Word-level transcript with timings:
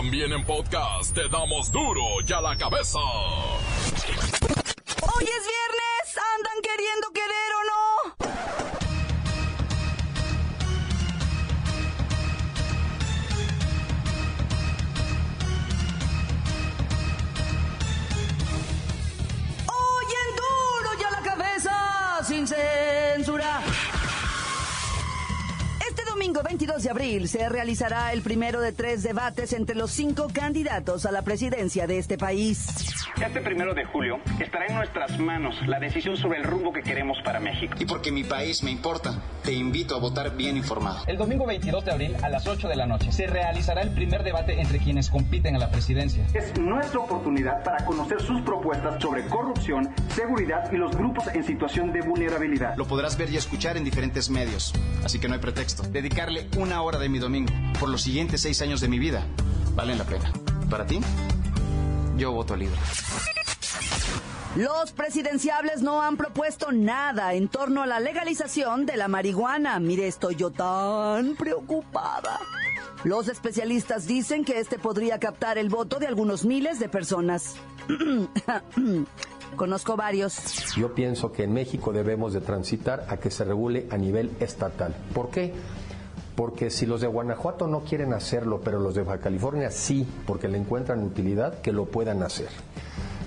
También 0.00 0.32
en 0.32 0.42
podcast 0.46 1.14
te 1.14 1.28
damos 1.28 1.70
duro 1.70 2.00
y 2.26 2.32
a 2.32 2.40
la 2.40 2.56
cabeza. 2.56 2.98
Hoy 5.02 5.24
es 5.24 5.44
viernes, 5.44 5.79
22 26.60 26.82
de 26.82 26.90
abril 26.90 27.26
se 27.26 27.48
realizará 27.48 28.12
el 28.12 28.20
primero 28.20 28.60
de 28.60 28.72
tres 28.72 29.02
debates 29.02 29.54
entre 29.54 29.74
los 29.74 29.90
cinco 29.92 30.26
candidatos 30.30 31.06
a 31.06 31.10
la 31.10 31.22
presidencia 31.22 31.86
de 31.86 31.96
este 31.96 32.18
país. 32.18 32.66
Este 33.20 33.40
primero 33.40 33.74
de 33.74 33.84
julio 33.84 34.18
estará 34.40 34.66
en 34.66 34.74
nuestras 34.74 35.18
manos 35.18 35.54
la 35.66 35.78
decisión 35.78 36.16
sobre 36.16 36.38
el 36.38 36.44
rumbo 36.44 36.72
que 36.72 36.82
queremos 36.82 37.18
para 37.22 37.38
México. 37.38 37.74
Y 37.78 37.84
porque 37.84 38.10
mi 38.10 38.24
país 38.24 38.62
me 38.62 38.70
importa, 38.70 39.20
te 39.42 39.52
invito 39.52 39.94
a 39.94 39.98
votar 39.98 40.36
bien 40.36 40.56
informado. 40.56 41.04
El 41.06 41.18
domingo 41.18 41.46
22 41.46 41.84
de 41.84 41.92
abril 41.92 42.16
a 42.22 42.28
las 42.28 42.46
8 42.46 42.68
de 42.68 42.76
la 42.76 42.86
noche 42.86 43.12
se 43.12 43.26
realizará 43.26 43.82
el 43.82 43.92
primer 43.92 44.22
debate 44.22 44.60
entre 44.60 44.78
quienes 44.78 45.10
compiten 45.10 45.54
a 45.56 45.58
la 45.58 45.70
presidencia. 45.70 46.26
Es 46.32 46.58
nuestra 46.58 47.00
oportunidad 47.00 47.62
para 47.62 47.84
conocer 47.84 48.20
sus 48.22 48.40
propuestas 48.42 49.02
sobre 49.02 49.26
corrupción, 49.26 49.90
seguridad 50.14 50.70
y 50.72 50.76
los 50.76 50.96
grupos 50.96 51.26
en 51.28 51.44
situación 51.44 51.92
de 51.92 52.00
vulnerabilidad. 52.00 52.76
Lo 52.76 52.86
podrás 52.86 53.18
ver 53.18 53.30
y 53.30 53.36
escuchar 53.36 53.76
en 53.76 53.84
diferentes 53.84 54.30
medios, 54.30 54.72
así 55.04 55.18
que 55.18 55.28
no 55.28 55.34
hay 55.34 55.40
pretexto. 55.40 55.82
Dedicarle 55.82 56.48
una 56.56 56.82
hora 56.82 56.98
de 56.98 57.08
mi 57.08 57.18
domingo 57.18 57.52
por 57.78 57.88
los 57.88 58.02
siguientes 58.02 58.40
seis 58.40 58.62
años 58.62 58.80
de 58.80 58.88
mi 58.88 58.98
vida 58.98 59.24
valen 59.74 59.98
la 59.98 60.04
pena. 60.04 60.32
¿Para 60.68 60.86
ti? 60.86 61.00
Yo 62.20 62.32
voto 62.32 62.54
libre. 62.54 62.76
Los 64.54 64.92
presidenciables 64.92 65.80
no 65.80 66.02
han 66.02 66.18
propuesto 66.18 66.70
nada 66.70 67.32
en 67.32 67.48
torno 67.48 67.82
a 67.82 67.86
la 67.86 67.98
legalización 67.98 68.84
de 68.84 68.98
la 68.98 69.08
marihuana. 69.08 69.80
Mire, 69.80 70.06
estoy 70.06 70.36
yo 70.36 70.50
tan 70.50 71.34
preocupada. 71.34 72.38
Los 73.04 73.28
especialistas 73.28 74.06
dicen 74.06 74.44
que 74.44 74.58
este 74.58 74.78
podría 74.78 75.18
captar 75.18 75.56
el 75.56 75.70
voto 75.70 75.98
de 75.98 76.08
algunos 76.08 76.44
miles 76.44 76.78
de 76.78 76.90
personas. 76.90 77.54
Conozco 79.56 79.96
varios. 79.96 80.74
Yo 80.76 80.94
pienso 80.94 81.32
que 81.32 81.44
en 81.44 81.54
México 81.54 81.90
debemos 81.90 82.34
de 82.34 82.42
transitar 82.42 83.06
a 83.08 83.16
que 83.16 83.30
se 83.30 83.44
regule 83.44 83.88
a 83.90 83.96
nivel 83.96 84.30
estatal. 84.40 84.94
¿Por 85.14 85.30
qué? 85.30 85.54
Porque 86.36 86.70
si 86.70 86.86
los 86.86 87.00
de 87.00 87.06
Guanajuato 87.06 87.66
no 87.66 87.80
quieren 87.80 88.12
hacerlo, 88.14 88.60
pero 88.64 88.78
los 88.78 88.94
de 88.94 89.02
Baja 89.02 89.20
California 89.20 89.70
sí, 89.70 90.06
porque 90.26 90.48
le 90.48 90.58
encuentran 90.58 91.02
utilidad, 91.02 91.60
que 91.60 91.72
lo 91.72 91.86
puedan 91.86 92.22
hacer. 92.22 92.48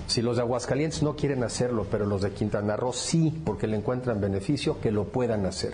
Si 0.06 0.20
los 0.20 0.36
de 0.36 0.42
Aguascalientes 0.42 1.02
no 1.02 1.16
quieren 1.16 1.42
hacerlo, 1.44 1.86
pero 1.90 2.04
los 2.06 2.20
de 2.22 2.30
Quintana 2.32 2.76
Roo 2.76 2.92
sí, 2.92 3.40
porque 3.44 3.66
le 3.66 3.76
encuentran 3.78 4.20
beneficio, 4.20 4.78
que 4.80 4.90
lo 4.90 5.04
puedan 5.04 5.46
hacer. 5.46 5.72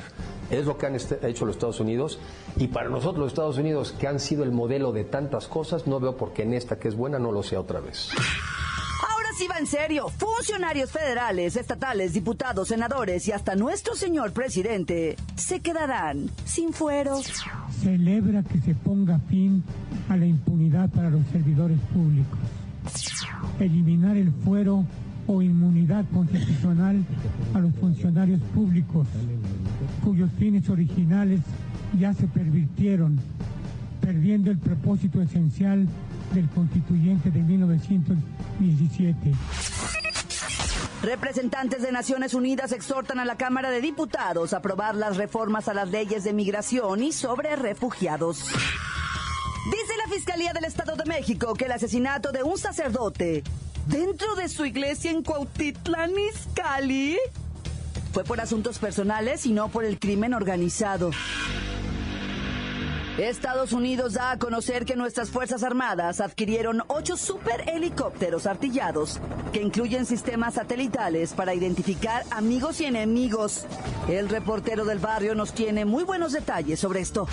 Es 0.51 0.67
lo 0.67 0.79
que 0.79 0.87
han 0.87 0.95
este- 0.95 1.19
hecho 1.29 1.45
los 1.47 1.57
Estados 1.57 1.81
Unidos 1.81 2.19
y 2.57 2.69
para 2.69 2.89
nosotros 2.89 3.19
los 3.19 3.29
Estados 3.29 3.59
Unidos, 3.59 3.93
que 3.99 4.07
han 4.07 4.21
sido 4.21 4.45
el 4.45 4.53
modelo 4.53 4.93
de 4.93 5.05
tantas 5.05 5.49
cosas, 5.49 5.87
no 5.87 5.99
veo 5.99 6.17
por 6.17 6.33
qué 6.33 6.43
en 6.43 6.55
esta 6.55 6.79
que 6.79 6.89
es 6.89 6.95
buena 6.97 7.19
no 7.19 7.33
lo 7.33 7.43
sea 7.43 7.61
otra 7.61 7.81
vez. 7.81 8.11
Sí 9.41 9.49
va 9.49 9.57
en 9.57 9.67
serio. 9.67 10.11
Funcionarios 10.11 10.91
federales, 10.91 11.57
estatales, 11.57 12.13
diputados, 12.13 12.69
senadores 12.69 13.27
y 13.27 13.33
hasta 13.33 13.57
nuestro 13.57 13.95
señor 13.95 14.35
presidente 14.35 15.17
se 15.35 15.61
quedarán 15.61 16.31
sin 16.45 16.75
fueros. 16.75 17.25
celebra 17.83 18.43
que 18.43 18.61
se 18.61 18.75
ponga 18.75 19.19
fin 19.31 19.65
a 20.11 20.19
la 20.19 20.27
impunidad 20.27 20.91
para 20.91 21.09
los 21.09 21.27
servidores 21.29 21.79
públicos, 21.91 22.39
eliminar 23.59 24.19
el 24.19 24.31
fuero 24.45 24.85
o 25.27 25.41
inmunidad 25.41 26.05
constitucional 26.13 27.03
a 27.55 27.61
los 27.61 27.75
funcionarios 27.77 28.43
públicos 28.55 29.09
cuyos 30.05 30.31
fines 30.39 30.69
originales 30.69 31.41
ya 31.99 32.13
se 32.13 32.27
pervirtieron, 32.27 33.19
perdiendo 34.11 34.51
el 34.51 34.59
propósito 34.59 35.23
esencial 35.23 35.87
del 36.35 36.49
constituyente 36.49 37.31
de 37.31 37.39
1917. 37.43 39.33
Representantes 41.01 41.83
de 41.83 41.93
Naciones 41.93 42.35
Unidas 42.35 42.73
exhortan 42.73 43.21
a 43.21 43.25
la 43.25 43.37
Cámara 43.37 43.71
de 43.71 43.81
Diputados 43.81 44.53
a 44.53 44.57
aprobar 44.57 44.97
las 44.97 45.17
reformas 45.17 45.69
a 45.69 45.75
las 45.75 45.91
leyes 45.91 46.25
de 46.25 46.33
migración 46.33 47.05
y 47.05 47.13
sobre 47.13 47.55
refugiados. 47.55 48.47
Dice 48.49 49.93
la 50.05 50.13
Fiscalía 50.13 50.53
del 50.55 50.65
Estado 50.65 50.97
de 50.97 51.05
México 51.05 51.55
que 51.55 51.67
el 51.67 51.73
asesinato 51.73 52.33
de 52.33 52.43
un 52.43 52.59
sacerdote 52.59 53.45
dentro 53.87 54.35
de 54.35 54.49
su 54.49 54.65
iglesia 54.65 55.13
en 55.13 55.23
Cuautitlán 55.23 56.11
Izcalli 56.19 57.17
fue 58.13 58.25
por 58.25 58.41
asuntos 58.41 58.81
personales 58.81 59.47
y 59.47 59.53
no 59.53 59.69
por 59.69 59.85
el 59.85 60.01
crimen 60.01 60.35
organizado. 60.35 61.13
Estados 63.29 63.73
Unidos 63.73 64.15
da 64.15 64.31
a 64.31 64.39
conocer 64.39 64.87
que 64.87 64.97
nuestras 64.97 65.29
Fuerzas 65.29 65.63
Armadas 65.63 66.23
adquirieron 66.23 66.83
ocho 66.87 67.19
superhelicópteros 67.19 68.47
artillados 68.47 69.21
que 69.53 69.61
incluyen 69.61 70.07
sistemas 70.07 70.55
satelitales 70.55 71.35
para 71.35 71.53
identificar 71.53 72.25
amigos 72.31 72.81
y 72.81 72.87
enemigos. 72.87 73.67
El 74.09 74.31
reportero 74.31 74.87
del 74.87 75.01
barrio 75.01 75.35
nos 75.35 75.53
tiene 75.53 75.85
muy 75.85 76.05
buenos 76.05 76.33
detalles 76.33 76.81
sobre 76.81 77.01
esto. 77.01 77.29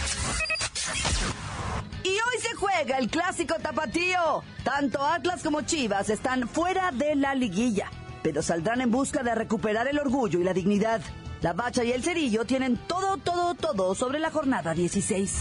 Y 2.04 2.10
hoy 2.10 2.42
se 2.42 2.54
juega 2.56 2.98
el 2.98 3.10
clásico 3.10 3.56
tapatío. 3.62 4.44
Tanto 4.66 5.06
Atlas 5.06 5.42
como 5.42 5.62
Chivas 5.62 6.10
están 6.10 6.50
fuera 6.50 6.92
de 6.92 7.16
la 7.16 7.34
liguilla, 7.34 7.90
pero 8.24 8.42
saldrán 8.42 8.82
en 8.82 8.92
busca 8.92 9.24
de 9.24 9.36
recuperar 9.36 9.88
el 9.88 10.00
orgullo 10.00 10.40
y 10.40 10.44
la 10.44 10.54
dignidad. 10.54 11.02
La 11.42 11.54
Bacha 11.54 11.84
y 11.84 11.92
el 11.92 12.04
Cerillo 12.04 12.46
tienen 12.46 12.78
todo, 12.88 13.18
todo, 13.18 13.54
todo 13.54 13.94
sobre 13.94 14.20
la 14.20 14.32
jornada 14.32 14.74
16. 14.74 15.36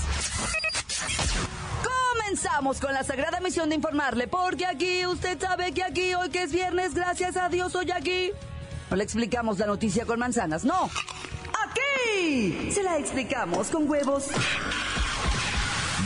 Comenzamos 1.83 2.81
con 2.81 2.93
la 2.93 3.03
sagrada 3.03 3.41
misión 3.41 3.71
de 3.71 3.77
informarle, 3.77 4.29
porque 4.29 4.67
aquí 4.67 5.07
usted 5.07 5.41
sabe 5.41 5.73
que 5.73 5.83
aquí, 5.83 6.15
hoy 6.15 6.29
que 6.29 6.43
es 6.43 6.53
viernes, 6.53 6.95
gracias 6.95 7.37
a 7.37 7.49
Dios, 7.49 7.75
hoy 7.75 7.91
aquí. 7.91 8.31
No 8.91 8.97
le 8.97 9.05
explicamos 9.05 9.59
la 9.59 9.67
noticia 9.67 10.05
con 10.05 10.19
manzanas, 10.19 10.65
no. 10.65 10.91
Aquí 11.65 12.71
se 12.71 12.83
la 12.83 12.99
explicamos 12.99 13.69
con 13.69 13.89
huevos. 13.89 14.27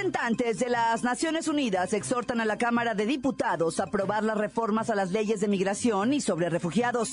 Representantes 0.00 0.58
de 0.58 0.70
las 0.70 1.04
Naciones 1.04 1.46
Unidas 1.46 1.92
exhortan 1.92 2.40
a 2.40 2.46
la 2.46 2.56
Cámara 2.56 2.94
de 2.94 3.04
Diputados 3.04 3.80
a 3.80 3.84
aprobar 3.84 4.24
las 4.24 4.38
reformas 4.38 4.88
a 4.88 4.94
las 4.94 5.10
leyes 5.10 5.40
de 5.40 5.48
migración 5.48 6.14
y 6.14 6.22
sobre 6.22 6.48
refugiados. 6.48 7.12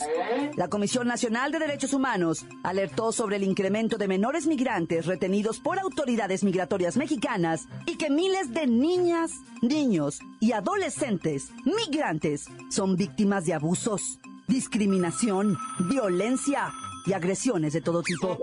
La 0.55 0.69
Comisión 0.69 1.05
Nacional 1.05 1.51
de 1.51 1.59
Derechos 1.59 1.91
Humanos 1.91 2.45
alertó 2.63 3.11
sobre 3.11 3.35
el 3.35 3.43
incremento 3.43 3.97
de 3.97 4.07
menores 4.07 4.47
migrantes 4.47 5.05
retenidos 5.05 5.59
por 5.59 5.79
autoridades 5.79 6.45
migratorias 6.45 6.95
mexicanas 6.95 7.67
y 7.85 7.97
que 7.97 8.09
miles 8.09 8.53
de 8.53 8.67
niñas, 8.67 9.31
niños 9.61 10.19
y 10.39 10.53
adolescentes 10.53 11.51
migrantes 11.65 12.45
son 12.69 12.95
víctimas 12.95 13.43
de 13.43 13.53
abusos, 13.53 14.17
discriminación, 14.47 15.57
violencia 15.89 16.71
y 17.05 17.11
agresiones 17.11 17.73
de 17.73 17.81
todo 17.81 18.01
tipo. 18.01 18.37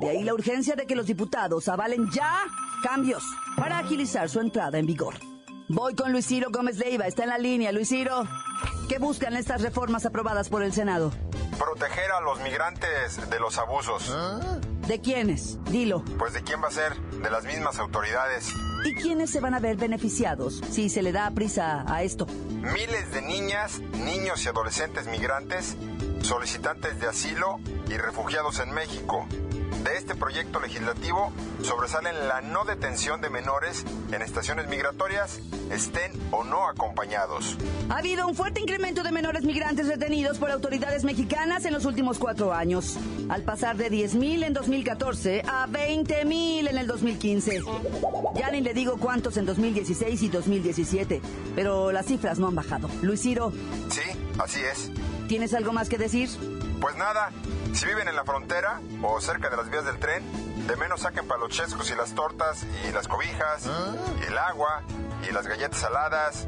De 0.00 0.10
ahí 0.10 0.22
la 0.22 0.34
urgencia 0.34 0.76
de 0.76 0.86
que 0.86 0.94
los 0.94 1.06
diputados 1.06 1.66
avalen 1.66 2.08
ya 2.12 2.44
cambios 2.82 3.24
para 3.56 3.78
agilizar 3.78 4.28
su 4.28 4.40
entrada 4.40 4.78
en 4.78 4.86
vigor. 4.86 5.14
Voy 5.68 5.94
con 5.94 6.12
Luis 6.12 6.26
Ciro 6.26 6.48
Gómez 6.50 6.78
Leiva, 6.78 7.06
está 7.06 7.24
en 7.24 7.28
la 7.28 7.38
línea. 7.38 7.72
Luis 7.72 7.88
Ciro, 7.88 8.26
¿qué 8.88 8.98
buscan 8.98 9.36
estas 9.36 9.60
reformas 9.60 10.06
aprobadas 10.06 10.48
por 10.48 10.62
el 10.62 10.72
Senado? 10.72 11.12
Proteger 11.58 12.10
a 12.12 12.20
los 12.20 12.40
migrantes 12.40 13.28
de 13.28 13.38
los 13.38 13.58
abusos. 13.58 14.14
¿De 14.86 15.00
quiénes? 15.00 15.62
Dilo. 15.64 16.02
Pues 16.18 16.32
de 16.32 16.42
quién 16.42 16.62
va 16.62 16.68
a 16.68 16.70
ser? 16.70 16.96
De 17.20 17.30
las 17.30 17.44
mismas 17.44 17.78
autoridades. 17.78 18.54
¿Y 18.84 18.94
quiénes 18.94 19.28
se 19.28 19.40
van 19.40 19.52
a 19.54 19.60
ver 19.60 19.76
beneficiados 19.76 20.62
si 20.70 20.88
se 20.88 21.02
le 21.02 21.12
da 21.12 21.30
prisa 21.32 21.84
a 21.86 22.02
esto? 22.02 22.26
Miles 22.48 23.12
de 23.12 23.20
niñas, 23.20 23.80
niños 23.80 24.44
y 24.44 24.48
adolescentes 24.48 25.06
migrantes, 25.08 25.76
solicitantes 26.22 26.98
de 27.00 27.08
asilo 27.08 27.60
y 27.88 27.98
refugiados 27.98 28.60
en 28.60 28.70
México. 28.70 29.26
De 29.84 29.96
este 29.96 30.14
proyecto 30.14 30.60
legislativo 30.60 31.32
sobresalen 31.62 32.28
la 32.28 32.40
no 32.40 32.64
detención 32.64 33.20
de 33.20 33.30
menores 33.30 33.84
en 34.12 34.22
estaciones 34.22 34.68
migratorias, 34.68 35.40
estén 35.70 36.12
o 36.30 36.44
no 36.44 36.68
acompañados. 36.68 37.56
Ha 37.88 37.98
habido 37.98 38.26
un 38.26 38.34
fuerte 38.34 38.60
incremento 38.60 39.02
de 39.02 39.12
menores 39.12 39.44
migrantes 39.44 39.86
retenidos 39.86 40.38
por 40.38 40.50
autoridades 40.50 41.04
mexicanas 41.04 41.64
en 41.64 41.74
los 41.74 41.84
últimos 41.84 42.18
cuatro 42.18 42.52
años, 42.52 42.98
al 43.28 43.42
pasar 43.42 43.76
de 43.76 43.90
10.000 43.90 44.44
en 44.44 44.52
2014 44.52 45.42
a 45.46 45.66
20.000 45.66 46.68
en 46.68 46.78
el 46.78 46.86
2015. 46.86 47.62
Ya 48.34 48.50
ni 48.50 48.60
le 48.60 48.74
digo 48.74 48.96
cuántos 48.98 49.36
en 49.36 49.46
2016 49.46 50.22
y 50.22 50.28
2017, 50.28 51.20
pero 51.54 51.92
las 51.92 52.06
cifras 52.06 52.38
no 52.38 52.48
han 52.48 52.54
bajado. 52.54 52.88
Luis 53.02 53.22
Ciro. 53.22 53.52
Sí, 53.90 54.02
así 54.38 54.60
es. 54.60 54.90
¿Tienes 55.28 55.54
algo 55.54 55.72
más 55.72 55.88
que 55.88 55.98
decir? 55.98 56.28
Pues 56.80 56.96
nada, 56.96 57.30
si 57.74 57.86
viven 57.86 58.08
en 58.08 58.16
la 58.16 58.24
frontera 58.24 58.80
o 59.02 59.20
cerca 59.20 59.50
de 59.50 59.56
las 59.56 59.70
vías 59.70 59.84
del 59.84 59.98
tren, 59.98 60.22
de 60.66 60.76
menos 60.76 61.00
saquen 61.00 61.26
para 61.26 61.40
los 61.40 61.50
chescos 61.50 61.90
y 61.90 61.94
las 61.94 62.14
tortas 62.14 62.64
y 62.88 62.92
las 62.92 63.08
cobijas 63.08 63.68
y 64.20 64.24
el 64.26 64.38
agua 64.38 64.82
y 65.28 65.32
las 65.32 65.46
galletas 65.46 65.80
saladas 65.80 66.46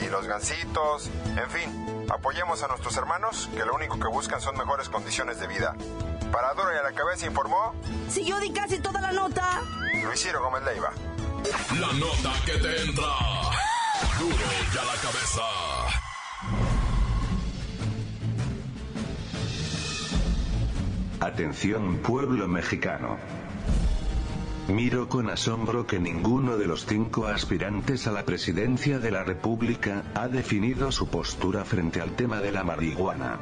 y 0.00 0.08
los 0.08 0.26
gansitos, 0.26 1.10
en 1.36 1.50
fin, 1.50 2.06
apoyemos 2.10 2.62
a 2.62 2.68
nuestros 2.68 2.96
hermanos 2.96 3.50
que 3.54 3.64
lo 3.64 3.74
único 3.74 3.98
que 3.98 4.08
buscan 4.08 4.40
son 4.40 4.56
mejores 4.56 4.88
condiciones 4.88 5.38
de 5.38 5.46
vida. 5.46 5.74
Para 6.32 6.54
Duro 6.54 6.74
y 6.74 6.78
a 6.78 6.82
la 6.82 6.92
cabeza 6.92 7.26
informó. 7.26 7.74
Si 8.08 8.24
yo 8.24 8.40
di 8.40 8.52
casi 8.52 8.78
toda 8.78 9.00
la 9.00 9.12
nota. 9.12 9.60
Luis 10.02 10.22
Ciro 10.22 10.42
Gómez 10.42 10.62
Leiva. 10.64 10.92
La 11.78 11.92
nota 11.92 12.32
que 12.46 12.52
te 12.52 12.82
entra. 12.82 13.04
Duro 14.18 14.36
y 14.72 14.78
a 14.78 14.84
la 14.84 14.94
cabeza. 14.94 15.81
Atención 21.22 21.98
pueblo 21.98 22.48
mexicano. 22.48 23.16
Miro 24.66 25.08
con 25.08 25.30
asombro 25.30 25.86
que 25.86 26.00
ninguno 26.00 26.56
de 26.56 26.66
los 26.66 26.84
cinco 26.84 27.28
aspirantes 27.28 28.08
a 28.08 28.10
la 28.10 28.24
presidencia 28.24 28.98
de 28.98 29.12
la 29.12 29.22
República 29.22 30.02
ha 30.16 30.26
definido 30.26 30.90
su 30.90 31.06
postura 31.06 31.64
frente 31.64 32.00
al 32.00 32.16
tema 32.16 32.40
de 32.40 32.50
la 32.50 32.64
marihuana. 32.64 33.38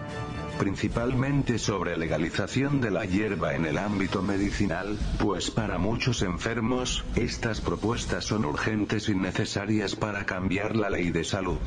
Principalmente 0.58 1.58
sobre 1.58 1.96
legalización 1.96 2.82
de 2.82 2.90
la 2.90 3.06
hierba 3.06 3.54
en 3.54 3.64
el 3.64 3.78
ámbito 3.78 4.20
medicinal, 4.20 4.98
pues 5.18 5.50
para 5.50 5.78
muchos 5.78 6.20
enfermos, 6.20 7.02
estas 7.16 7.62
propuestas 7.62 8.26
son 8.26 8.44
urgentes 8.44 9.08
y 9.08 9.14
necesarias 9.14 9.96
para 9.96 10.26
cambiar 10.26 10.76
la 10.76 10.90
ley 10.90 11.12
de 11.12 11.24
salud. 11.24 11.58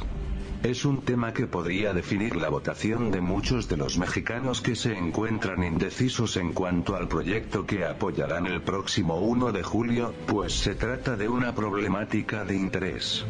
Es 0.63 0.85
un 0.85 1.01
tema 1.01 1.33
que 1.33 1.45
podría 1.45 1.93
definir 1.93 2.37
la 2.37 2.47
votación 2.47 3.11
de 3.11 3.19
muchos 3.19 3.67
de 3.67 3.75
los 3.75 3.97
mexicanos 3.97 4.61
que 4.61 4.77
se 4.77 4.97
encuentran 4.97 5.61
indecisos 5.61 6.37
en 6.37 6.53
cuanto 6.53 6.95
al 6.95 7.09
proyecto 7.09 7.65
que 7.65 7.83
apoyarán 7.83 8.45
el 8.47 8.61
próximo 8.61 9.19
1 9.19 9.51
de 9.51 9.61
julio, 9.61 10.13
pues 10.25 10.53
se 10.53 10.75
trata 10.75 11.17
de 11.17 11.27
una 11.27 11.53
problemática 11.53 12.45
de 12.45 12.55
interés. 12.55 13.25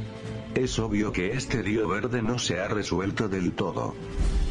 Es 0.56 0.78
obvio 0.78 1.12
que 1.12 1.32
este 1.32 1.64
río 1.64 1.88
verde 1.88 2.22
no 2.22 2.38
se 2.38 2.60
ha 2.60 2.68
resuelto 2.68 3.28
del 3.28 3.54
todo. 3.54 3.96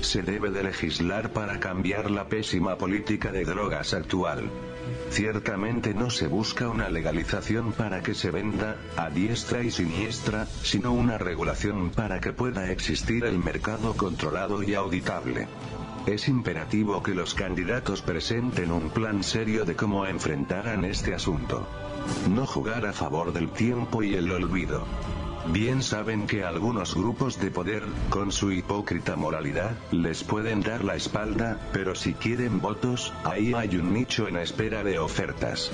Se 0.00 0.22
debe 0.22 0.50
de 0.50 0.64
legislar 0.64 1.32
para 1.32 1.60
cambiar 1.60 2.10
la 2.10 2.26
pésima 2.26 2.76
política 2.76 3.31
de 3.31 3.44
drogas 3.44 3.94
actual. 3.94 4.50
Ciertamente 5.10 5.94
no 5.94 6.10
se 6.10 6.26
busca 6.26 6.69
una 6.69 6.88
legalización 6.88 7.72
para 7.72 8.02
que 8.02 8.14
se 8.14 8.32
venda, 8.32 8.78
a 8.96 9.10
diestra 9.10 9.62
y 9.62 9.70
siniestra, 9.70 10.46
sino 10.46 10.93
una 10.93 11.19
regulación 11.19 11.90
para 11.90 12.20
que 12.20 12.32
pueda 12.32 12.72
existir 12.72 13.25
el 13.25 13.38
mercado 13.38 13.94
controlado 13.94 14.64
y 14.64 14.75
auditable. 14.75 15.46
Es 16.06 16.26
imperativo 16.26 17.00
que 17.05 17.14
los 17.14 17.34
candidatos 17.34 18.02
presenten 18.02 18.72
un 18.72 18.90
plan 18.90 19.22
serio 19.22 19.64
de 19.64 19.76
cómo 19.76 20.05
enfrentarán 20.05 20.84
este 20.84 21.14
asunto. 21.14 21.64
No 22.28 22.44
jugar 22.44 22.87
a 22.87 22.93
favor 22.93 23.32
del 23.32 23.50
tiempo 23.50 24.02
y 24.02 24.14
el 24.16 24.32
olvido. 24.32 24.84
Bien 25.48 25.82
saben 25.82 26.28
que 26.28 26.44
algunos 26.44 26.94
grupos 26.94 27.40
de 27.40 27.50
poder, 27.50 27.82
con 28.10 28.30
su 28.30 28.52
hipócrita 28.52 29.16
moralidad, 29.16 29.76
les 29.90 30.22
pueden 30.22 30.60
dar 30.60 30.84
la 30.84 30.94
espalda, 30.94 31.58
pero 31.72 31.96
si 31.96 32.14
quieren 32.14 32.60
votos, 32.60 33.12
ahí 33.24 33.52
hay 33.52 33.76
un 33.76 33.92
nicho 33.92 34.28
en 34.28 34.36
espera 34.36 34.84
de 34.84 35.00
ofertas. 35.00 35.72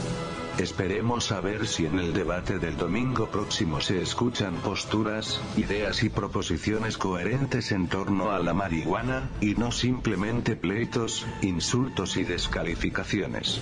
Esperemos 0.58 1.32
a 1.32 1.40
ver 1.40 1.66
si 1.66 1.84
en 1.84 1.98
el 1.98 2.14
debate 2.14 2.58
del 2.58 2.78
domingo 2.78 3.26
próximo 3.26 3.80
se 3.80 4.00
escuchan 4.00 4.54
posturas, 4.56 5.40
ideas 5.58 6.02
y 6.02 6.08
proposiciones 6.08 6.96
coherentes 6.96 7.70
en 7.70 7.88
torno 7.88 8.30
a 8.30 8.38
la 8.38 8.54
marihuana, 8.54 9.28
y 9.40 9.54
no 9.54 9.70
simplemente 9.70 10.56
pleitos, 10.56 11.26
insultos 11.42 12.16
y 12.16 12.24
descalificaciones. 12.24 13.60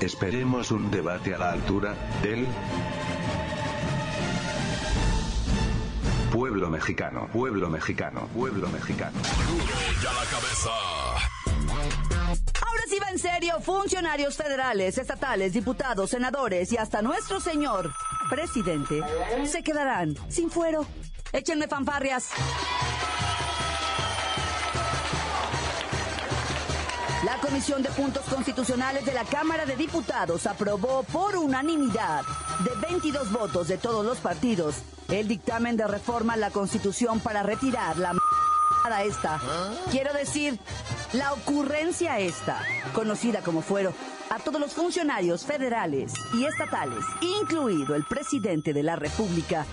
Esperemos 0.00 0.70
un 0.70 0.90
debate 0.90 1.34
a 1.34 1.38
la 1.38 1.52
altura 1.52 1.96
del 2.22 2.46
Pueblo 6.38 6.70
mexicano, 6.70 7.28
pueblo 7.32 7.68
mexicano, 7.68 8.28
pueblo 8.32 8.68
mexicano. 8.68 9.18
Duro 9.48 9.64
y 10.00 10.06
a 10.06 10.12
la 10.12 10.24
cabeza. 10.30 10.70
Ahora 12.64 12.82
sí 12.88 12.96
va 13.02 13.10
en 13.10 13.18
serio, 13.18 13.60
funcionarios 13.60 14.36
federales, 14.36 14.98
estatales, 14.98 15.52
diputados, 15.52 16.10
senadores 16.10 16.70
y 16.70 16.76
hasta 16.76 17.02
nuestro 17.02 17.40
señor 17.40 17.92
presidente 18.30 19.02
se 19.46 19.64
quedarán 19.64 20.14
sin 20.28 20.48
fuero. 20.48 20.86
Échenme 21.32 21.66
fanfarrias. 21.66 22.30
Comisión 27.48 27.82
de 27.82 27.88
Puntos 27.88 28.24
Constitucionales 28.26 29.06
de 29.06 29.14
la 29.14 29.24
Cámara 29.24 29.64
de 29.64 29.74
Diputados 29.74 30.46
aprobó 30.46 31.02
por 31.04 31.34
unanimidad 31.34 32.20
de 32.62 32.70
22 32.86 33.32
votos 33.32 33.68
de 33.68 33.78
todos 33.78 34.04
los 34.04 34.18
partidos 34.18 34.82
el 35.08 35.26
dictamen 35.28 35.74
de 35.74 35.86
reforma 35.86 36.34
a 36.34 36.36
la 36.36 36.50
Constitución 36.50 37.20
para 37.20 37.42
retirar 37.42 37.96
la 37.96 38.12
a 38.84 39.02
esta. 39.02 39.40
Quiero 39.90 40.12
decir, 40.12 40.60
la 41.14 41.32
ocurrencia 41.32 42.18
esta, 42.18 42.62
conocida 42.92 43.40
como 43.40 43.62
fuero, 43.62 43.94
a 44.28 44.38
todos 44.40 44.60
los 44.60 44.74
funcionarios 44.74 45.46
federales 45.46 46.12
y 46.34 46.44
estatales, 46.44 47.02
incluido 47.22 47.94
el 47.94 48.04
presidente 48.04 48.74
de 48.74 48.82
la 48.82 48.96
República. 48.96 49.64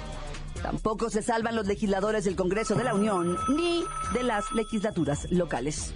Tampoco 0.62 1.10
se 1.10 1.22
salvan 1.22 1.58
los 1.58 1.68
legisladores 1.68 2.24
del 2.24 2.38
Congreso 2.38 2.76
de 2.76 2.86
la 2.86 2.94
Unión 2.94 3.38
ni 3.50 3.84
de 4.14 4.24
las 4.24 4.50
legislaturas 4.54 5.30
locales. 5.30 5.94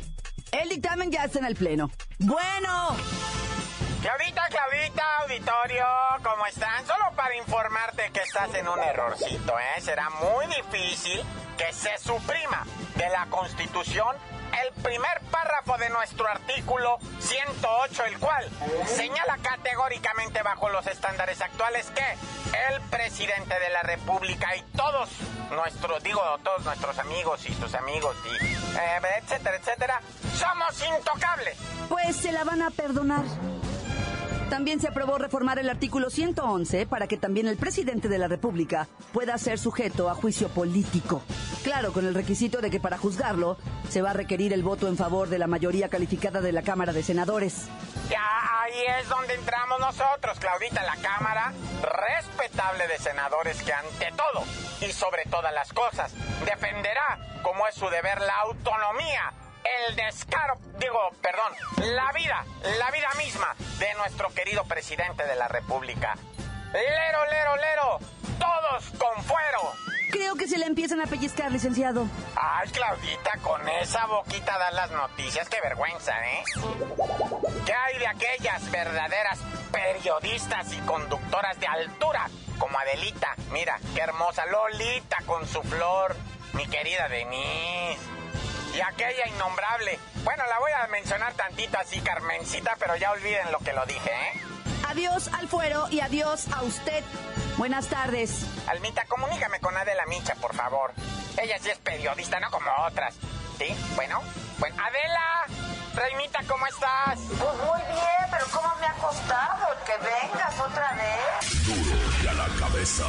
El 0.52 0.70
dictamen 0.70 1.12
ya 1.12 1.26
está 1.26 1.40
en 1.40 1.46
el 1.46 1.56
Pleno. 1.56 1.92
Bueno, 2.20 2.96
Claudita, 4.02 4.48
Claudita, 4.50 5.04
auditorio, 5.22 5.86
¿cómo 6.24 6.46
están? 6.46 6.86
Solo 6.88 7.06
para 7.16 7.36
informarte 7.36 8.10
que 8.12 8.22
estás 8.22 8.54
en 8.56 8.68
un 8.68 8.80
errorcito, 8.80 9.60
¿eh? 9.60 9.82
Será 9.82 10.10
muy 10.10 10.46
difícil 10.48 11.22
que 11.58 11.74
se 11.74 11.98
suprima 11.98 12.66
de 12.96 13.10
la 13.10 13.26
Constitución 13.30 14.16
el 14.64 14.74
primer 14.82 15.22
párrafo 15.32 15.78
de 15.78 15.90
nuestro 15.90 16.28
artículo 16.28 16.98
108, 17.20 18.06
el 18.06 18.20
cual 18.20 18.50
señala 18.86 19.38
categóricamente 19.38 20.42
bajo 20.42 20.70
los 20.70 20.88
estándares 20.88 21.42
actuales 21.42 21.92
que 21.92 22.06
el 22.74 22.82
presidente 22.90 23.60
de 23.60 23.70
la 23.70 23.84
República 23.84 24.56
y 24.56 24.62
todos 24.76 25.10
nuestros, 25.52 26.04
digo, 26.04 26.22
todos 26.44 26.64
nuestros 26.66 26.98
amigos 27.00 27.46
y 27.48 27.54
sus 27.54 27.74
amigos 27.76 28.16
y 28.26 28.59
etcétera, 28.76 29.56
etcétera, 29.58 30.02
somos 30.36 30.84
intocables. 30.98 31.58
pues 31.88 32.16
se 32.16 32.32
la 32.32 32.44
van 32.44 32.62
a 32.62 32.70
perdonar. 32.70 33.24
También 34.50 34.80
se 34.80 34.88
aprobó 34.88 35.20
reformar 35.20 35.60
el 35.60 35.70
artículo 35.70 36.10
111 36.10 36.88
para 36.88 37.08
que 37.08 37.18
también 37.18 37.48
el 37.48 37.58
presidente 37.58 38.10
de 38.10 38.18
la 38.18 38.28
República 38.28 38.88
pueda 39.14 39.38
ser 39.38 39.60
sujeto 39.60 40.10
a 40.10 40.16
juicio 40.16 40.50
político. 40.50 41.22
Claro, 41.64 41.94
con 41.94 42.06
el 42.08 42.16
requisito 42.16 42.60
de 42.60 42.72
que 42.72 42.80
para 42.80 42.98
juzgarlo 42.98 43.58
se 43.90 44.02
va 44.02 44.10
a 44.10 44.14
requerir 44.14 44.52
el 44.54 44.64
voto 44.64 44.88
en 44.88 44.98
favor 44.98 45.30
de 45.30 45.38
la 45.38 45.46
mayoría 45.46 45.88
calificada 45.88 46.42
de 46.42 46.52
la 46.52 46.64
Cámara 46.64 46.94
de 46.94 47.04
Senadores. 47.04 47.68
Ya 48.10 48.64
ahí 48.64 48.82
es 49.00 49.08
donde 49.08 49.36
entramos 49.36 49.80
nosotros, 49.80 50.40
Claudita, 50.40 50.82
la 50.84 50.96
Cámara 50.96 51.54
respetable 51.84 52.88
de 52.88 52.98
senadores 52.98 53.62
que 53.62 53.74
ante 53.74 54.12
todo 54.16 54.44
y 54.82 54.92
sobre 54.92 55.26
todas 55.26 55.54
las 55.54 55.72
cosas 55.74 56.12
defenderá, 56.46 57.20
como 57.44 57.68
es 57.68 57.76
su 57.76 57.88
deber, 57.90 58.20
la 58.22 58.36
autonomía, 58.42 59.32
el 59.64 59.96
descaro, 59.96 60.58
digo, 60.80 61.00
perdón, 61.22 61.54
la 61.96 62.12
vida, 62.14 62.46
la 62.78 62.92
vida 62.92 63.10
misma 63.18 63.56
de 63.78 63.94
nuestro 63.96 64.30
querido 64.34 64.64
presidente 64.66 65.26
de 65.26 65.36
la 65.36 65.48
República. 65.48 66.16
Lero, 66.74 67.26
lero, 67.32 67.56
lero, 67.56 68.00
todos 68.40 68.86
con 68.98 69.24
fuero. 69.24 69.74
Creo 70.12 70.36
que 70.36 70.48
se 70.48 70.58
le 70.58 70.66
empiezan 70.66 71.02
a 71.02 71.06
pellizcar, 71.06 71.52
licenciado. 71.52 72.08
Ay, 72.36 72.70
Claudita, 72.70 73.38
con 73.44 73.68
esa 73.70 74.06
boquita 74.08 74.58
dar 74.58 74.74
las 74.74 74.92
noticias, 74.92 75.48
qué 75.50 75.62
vergüenza, 75.62 76.14
¿eh? 76.28 76.44
¿Qué 77.66 77.74
hay 77.74 78.00
de 78.00 78.08
aquellas 78.08 78.72
verdaderas 78.72 79.40
periodistas 79.72 80.74
y 80.74 80.80
conductoras 80.80 81.60
de 81.60 81.68
altura? 81.68 82.28
Como 82.58 82.78
Adelita, 82.80 83.36
mira, 83.52 83.80
qué 83.94 84.02
hermosa 84.02 84.46
Lolita 84.48 85.18
con 85.26 85.48
su 85.48 85.62
flor, 85.62 86.16
mi 86.54 86.68
querida 86.68 87.08
Denise. 87.08 88.19
Y 88.76 88.82
aquella 88.82 89.28
innombrable. 89.28 90.00
Bueno, 90.24 90.44
la 90.48 90.60
voy 90.60 90.72
a 90.72 90.88
mencionar 90.88 91.34
tantito 91.34 91.78
así, 91.80 92.00
Carmencita, 92.02 92.76
pero 92.80 92.96
ya 92.96 93.12
olviden 93.12 93.52
lo 93.52 93.60
que 93.60 93.74
lo 93.74 93.86
dije, 93.86 94.10
¿eh? 94.10 94.42
Adiós 94.88 95.30
al 95.34 95.48
fuero 95.48 95.88
y 95.90 96.00
adiós 96.00 96.48
a 96.52 96.64
usted. 96.64 97.04
Buenas 97.58 97.88
tardes. 97.88 98.46
Almita, 98.68 99.06
comunícame 99.06 99.60
con 99.60 99.76
Adela 99.76 100.06
Micha, 100.08 100.36
por 100.36 100.56
favor. 100.56 100.94
Ella 101.38 101.58
sí 101.62 101.70
es 101.70 101.78
periodista, 101.80 102.40
no 102.40 102.50
como 102.50 102.70
otras. 102.88 103.16
¿Sí? 103.58 103.76
Bueno, 103.96 104.22
bueno. 104.58 104.76
Adela, 104.82 105.46
Reinita, 105.96 106.40
¿cómo 106.48 106.66
estás? 106.68 107.20
Pues 107.28 107.56
muy 107.66 107.82
bien, 107.82 108.32
pero 108.32 108.46
¿cómo 108.54 108.74
me 108.80 108.88
ha 108.88 108.94
costado 108.94 109.68
que 109.86 109.94
vengas 109.98 110.60
otra 110.60 110.94
vez? 110.94 111.66
Duro 111.66 111.98
y 112.24 112.28
a 112.28 112.34
la 112.34 112.48
cabeza. 112.60 113.06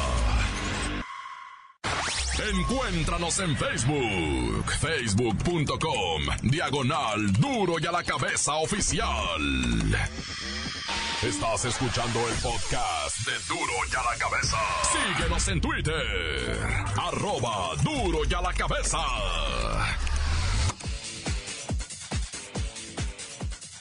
Encuéntranos 2.49 3.39
en 3.39 3.55
Facebook, 3.55 4.65
facebook.com, 4.79 6.23
diagonal 6.41 7.31
duro 7.33 7.75
y 7.79 7.85
a 7.85 7.91
la 7.91 8.03
cabeza 8.03 8.55
oficial. 8.55 9.39
Estás 11.21 11.65
escuchando 11.65 12.19
el 12.27 12.33
podcast 12.35 13.27
de 13.27 13.33
Duro 13.47 13.73
y 13.91 13.95
a 13.95 14.11
la 14.11 14.17
cabeza. 14.17 14.57
Síguenos 14.91 15.47
en 15.49 15.61
Twitter, 15.61 16.59
arroba 16.97 17.75
duro 17.83 18.21
y 18.27 18.33
a 18.33 18.41
la 18.41 18.53
cabeza. 18.53 18.97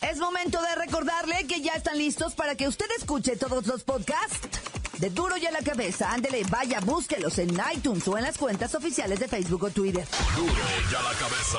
Es 0.03 0.19
momento 0.19 0.61
de 0.61 0.75
recordarle 0.75 1.47
que 1.47 1.63
ya 1.63 1.73
están 1.73 1.97
listos 1.97 2.35
para 2.35 2.57
que 2.57 2.69
usted 2.69 2.87
escuche 2.99 3.37
todos 3.37 3.67
los 3.67 3.85
podcasts 3.85 4.60
de 5.01 5.11
Duro 5.11 5.37
y 5.39 5.47
a 5.47 5.51
la 5.51 5.63
cabeza. 5.63 6.13
Ándele, 6.13 6.43
vaya, 6.51 6.81
búsquelos 6.81 7.39
en 7.39 7.59
iTunes 7.75 8.07
o 8.07 8.19
en 8.19 8.25
las 8.25 8.37
cuentas 8.37 8.75
oficiales 8.75 9.19
de 9.19 9.29
Facebook 9.29 9.65
o 9.65 9.71
Twitter. 9.71 10.07
Duro 10.37 10.53
y 10.53 10.95
a 10.95 11.03
la 11.03 11.13
cabeza. 11.19 11.59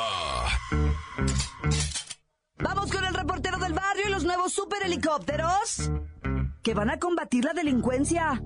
Vamos 2.60 2.92
con 2.92 3.04
el 3.04 3.14
reportero 3.14 3.58
del 3.58 3.74
barrio 3.74 4.08
y 4.08 4.12
los 4.12 4.24
nuevos 4.24 4.54
super 4.54 4.84
helicópteros 4.84 5.92
que 6.62 6.74
van 6.76 6.92
a 6.92 7.00
combatir 7.00 7.44
la 7.44 7.54
delincuencia. 7.54 8.40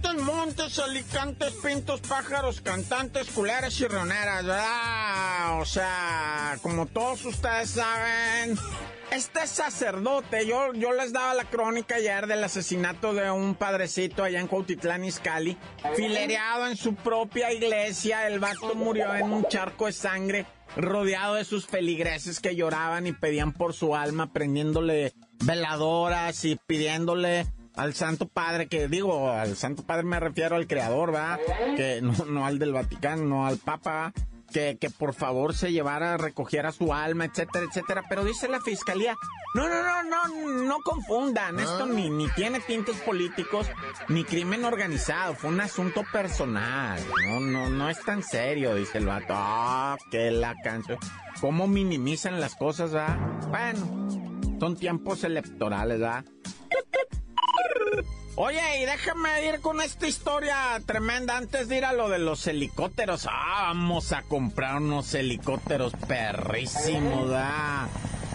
Montes, 0.00 0.24
montes, 0.24 0.78
alicantes, 0.78 1.52
pintos, 1.62 2.00
pájaros, 2.00 2.60
cantantes, 2.60 3.30
culeras 3.30 3.78
y 3.80 3.86
roneras, 3.86 4.44
¿verdad? 4.44 5.60
O 5.60 5.64
sea, 5.64 6.58
como 6.62 6.86
todos 6.86 7.24
ustedes 7.24 7.70
saben, 7.70 8.58
este 9.10 9.46
sacerdote, 9.46 10.46
yo, 10.46 10.72
yo 10.74 10.92
les 10.92 11.12
daba 11.12 11.34
la 11.34 11.44
crónica 11.44 11.96
ayer 11.96 12.26
del 12.26 12.44
asesinato 12.44 13.12
de 13.12 13.30
un 13.30 13.54
padrecito 13.54 14.24
allá 14.24 14.40
en 14.40 14.46
Cuautitlán, 14.46 15.04
Izcalli, 15.04 15.56
filereado 15.94 16.66
en 16.66 16.76
su 16.76 16.94
propia 16.94 17.52
iglesia, 17.52 18.26
el 18.26 18.38
vato 18.38 18.74
murió 18.74 19.14
en 19.14 19.32
un 19.32 19.44
charco 19.44 19.86
de 19.86 19.92
sangre, 19.92 20.46
rodeado 20.76 21.34
de 21.34 21.44
sus 21.44 21.66
feligreses 21.66 22.40
que 22.40 22.54
lloraban 22.54 23.06
y 23.06 23.12
pedían 23.12 23.52
por 23.52 23.74
su 23.74 23.96
alma, 23.96 24.32
prendiéndole 24.32 25.12
veladoras 25.44 26.44
y 26.44 26.56
pidiéndole 26.66 27.46
al 27.80 27.94
Santo 27.94 28.28
Padre, 28.28 28.68
que 28.68 28.88
digo, 28.88 29.30
al 29.30 29.56
Santo 29.56 29.82
Padre 29.84 30.04
me 30.04 30.20
refiero 30.20 30.56
al 30.56 30.66
Creador, 30.66 31.12
¿verdad? 31.12 31.40
Que 31.76 32.00
no, 32.02 32.12
no 32.26 32.44
al 32.44 32.58
del 32.58 32.74
Vaticano, 32.74 33.24
no 33.24 33.46
al 33.46 33.56
Papa, 33.56 34.12
que, 34.52 34.76
que 34.78 34.90
por 34.90 35.14
favor 35.14 35.54
se 35.54 35.72
llevara, 35.72 36.18
recogiera 36.18 36.72
su 36.72 36.92
alma, 36.92 37.24
etcétera, 37.24 37.64
etcétera. 37.64 38.02
Pero 38.06 38.22
dice 38.24 38.48
la 38.48 38.60
fiscalía, 38.60 39.14
no, 39.54 39.66
no, 39.66 39.82
no, 39.82 40.02
no, 40.02 40.64
no 40.64 40.78
confundan, 40.84 41.58
esto 41.58 41.86
ni, 41.86 42.10
ni 42.10 42.28
tiene 42.28 42.60
tintes 42.60 42.96
políticos, 42.98 43.66
ni 44.08 44.24
crimen 44.24 44.66
organizado, 44.66 45.34
fue 45.34 45.48
un 45.48 45.62
asunto 45.62 46.04
personal, 46.12 47.00
no, 47.28 47.40
no, 47.40 47.70
no 47.70 47.88
es 47.88 48.00
tan 48.04 48.22
serio, 48.22 48.74
dice 48.74 48.98
el 48.98 49.06
vato, 49.06 49.32
ah, 49.34 49.96
que 50.10 50.30
la 50.30 50.54
canción, 50.62 50.98
cómo 51.40 51.66
minimizan 51.66 52.40
las 52.40 52.56
cosas, 52.56 52.92
¿verdad? 52.92 53.18
Bueno, 53.48 54.58
son 54.60 54.76
tiempos 54.76 55.24
electorales, 55.24 55.98
¿verdad? 55.98 56.26
Oye, 58.36 58.82
y 58.82 58.86
déjame 58.86 59.46
ir 59.46 59.60
con 59.60 59.80
esta 59.80 60.06
historia 60.06 60.80
tremenda 60.86 61.36
antes 61.36 61.68
de 61.68 61.78
ir 61.78 61.84
a 61.84 61.92
lo 61.92 62.08
de 62.08 62.18
los 62.18 62.46
helicópteros. 62.46 63.26
Ah, 63.30 63.64
vamos 63.68 64.12
a 64.12 64.22
comprar 64.22 64.76
unos 64.76 65.12
helicópteros 65.14 65.92
perrísimos, 66.08 67.28
¿da? 67.28 67.88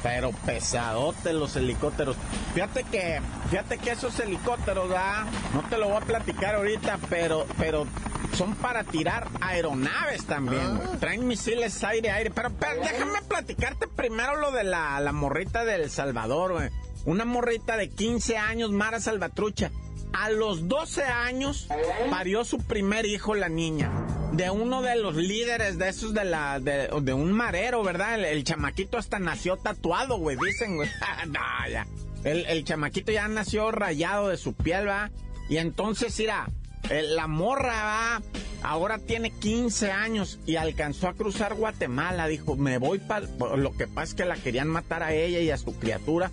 Pero 0.04 0.32
pesadotes 0.46 1.34
los 1.34 1.56
helicópteros. 1.56 2.18
Fíjate 2.54 2.84
que, 2.84 3.20
fíjate 3.50 3.78
que 3.80 3.92
esos 3.92 4.20
helicópteros, 4.20 4.90
¿da? 4.90 5.26
No 5.54 5.64
te 5.70 5.78
lo 5.78 5.88
voy 5.88 5.98
a 5.98 6.02
platicar 6.02 6.56
ahorita, 6.56 7.00
pero, 7.10 7.48
pero 7.58 7.88
son 8.36 8.54
para 8.56 8.84
tirar 8.84 9.28
aeronaves 9.42 10.26
también. 10.26 10.80
Traen 11.00 11.26
misiles 11.26 11.84
aire-aire. 11.84 12.30
Pero, 12.30 12.52
pero, 12.60 12.82
déjame 12.82 13.22
platicarte 13.28 13.88
primero 13.88 14.36
lo 14.36 14.52
de 14.52 14.66
la, 14.66 15.00
la 15.00 15.14
morrita 15.14 15.66
del 15.66 15.90
Salvador, 15.90 16.52
güey. 16.54 16.70
Una 17.06 17.24
morrita 17.24 17.78
de 17.78 17.90
15 17.90 18.38
años, 18.38 18.72
Mara 18.72 19.00
Salvatrucha. 19.00 19.72
A 20.14 20.30
los 20.30 20.68
12 20.68 21.04
años 21.04 21.68
parió 22.10 22.46
su 22.46 22.60
primer 22.60 23.06
hijo 23.06 23.36
la 23.36 23.50
niña. 23.50 23.92
De 24.32 24.50
uno 24.50 24.82
de 24.82 24.96
los 24.96 25.16
líderes 25.16 25.78
de 25.78 25.90
esos 25.90 26.14
de 26.14 26.26
la 26.26 26.60
de, 26.60 27.14
un 27.14 27.32
marero, 27.32 27.84
¿verdad? 27.84 28.16
El, 28.16 28.26
el, 28.26 28.44
chamaquito 28.44 28.98
hasta 28.98 29.20
nació 29.20 29.58
tatuado, 29.58 30.18
güey, 30.18 30.38
dicen, 30.38 30.78
güey. 30.78 30.90
no, 31.28 31.70
ya. 31.70 31.86
El, 32.24 32.46
el, 32.48 32.64
chamaquito 32.64 33.12
ya 33.12 33.28
nació 33.28 33.72
rayado 33.72 34.30
de 34.30 34.38
su 34.38 34.54
piel, 34.54 34.88
¿va? 34.88 35.12
Y 35.48 35.58
entonces, 35.58 36.18
mira, 36.18 36.50
la 36.90 37.28
morra, 37.28 37.84
¿va? 37.84 38.22
Ahora 38.64 38.98
tiene 38.98 39.30
15 39.32 39.92
años 39.92 40.40
y 40.46 40.56
alcanzó 40.56 41.08
a 41.08 41.14
cruzar 41.14 41.54
Guatemala. 41.54 42.28
Dijo, 42.28 42.56
me 42.56 42.78
voy 42.80 43.00
para... 43.00 43.28
Lo 43.58 43.74
que 43.74 43.86
pasa 43.86 44.04
es 44.04 44.14
que 44.16 44.26
la 44.26 44.38
querían 44.38 44.68
matar 44.68 45.04
a 45.04 45.14
ella 45.14 45.40
y 45.40 45.52
a 45.52 45.58
su 45.58 45.78
criatura 45.78 46.32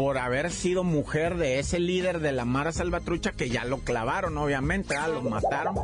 por 0.00 0.16
haber 0.16 0.50
sido 0.50 0.82
mujer 0.82 1.36
de 1.36 1.58
ese 1.58 1.78
líder 1.78 2.20
de 2.20 2.32
la 2.32 2.46
Mara 2.46 2.72
Salvatrucha 2.72 3.32
que 3.32 3.50
ya 3.50 3.66
lo 3.66 3.80
clavaron, 3.80 4.38
obviamente, 4.38 4.96
¿ah? 4.96 5.08
lo 5.08 5.20
mataron. 5.20 5.74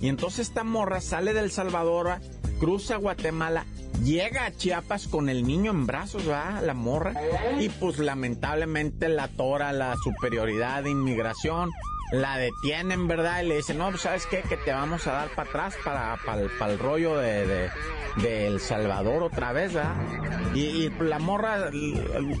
Y 0.00 0.08
entonces 0.08 0.48
esta 0.48 0.64
morra 0.64 1.02
sale 1.02 1.34
del 1.34 1.50
Salvador, 1.50 2.18
cruza 2.58 2.96
Guatemala, 2.96 3.66
llega 4.02 4.46
a 4.46 4.56
Chiapas 4.56 5.06
con 5.06 5.28
el 5.28 5.46
niño 5.46 5.70
en 5.70 5.84
brazos, 5.84 6.24
¿verdad? 6.24 6.62
La 6.64 6.72
morra. 6.72 7.12
Y 7.60 7.68
pues 7.68 7.98
lamentablemente 7.98 9.10
la 9.10 9.28
tora 9.28 9.70
la 9.74 9.96
superioridad 10.02 10.84
de 10.84 10.90
inmigración. 10.90 11.70
La 12.10 12.38
detienen, 12.38 13.06
¿verdad? 13.06 13.42
Y 13.42 13.48
le 13.48 13.56
dicen, 13.56 13.78
no, 13.78 13.90
pues 13.90 14.02
sabes 14.02 14.26
qué, 14.26 14.40
que 14.42 14.56
te 14.56 14.72
vamos 14.72 15.06
a 15.06 15.12
dar 15.12 15.28
para 15.30 15.48
atrás 15.48 15.74
para, 15.84 16.16
para, 16.24 16.72
el 16.72 16.78
rollo 16.78 17.16
de, 17.16 17.70
El 18.24 18.60
Salvador 18.60 19.22
otra 19.22 19.52
vez, 19.52 19.74
¿verdad? 19.74 19.94
Y, 20.54 20.60
y, 20.60 20.90
la 21.00 21.18
morra, 21.18 21.70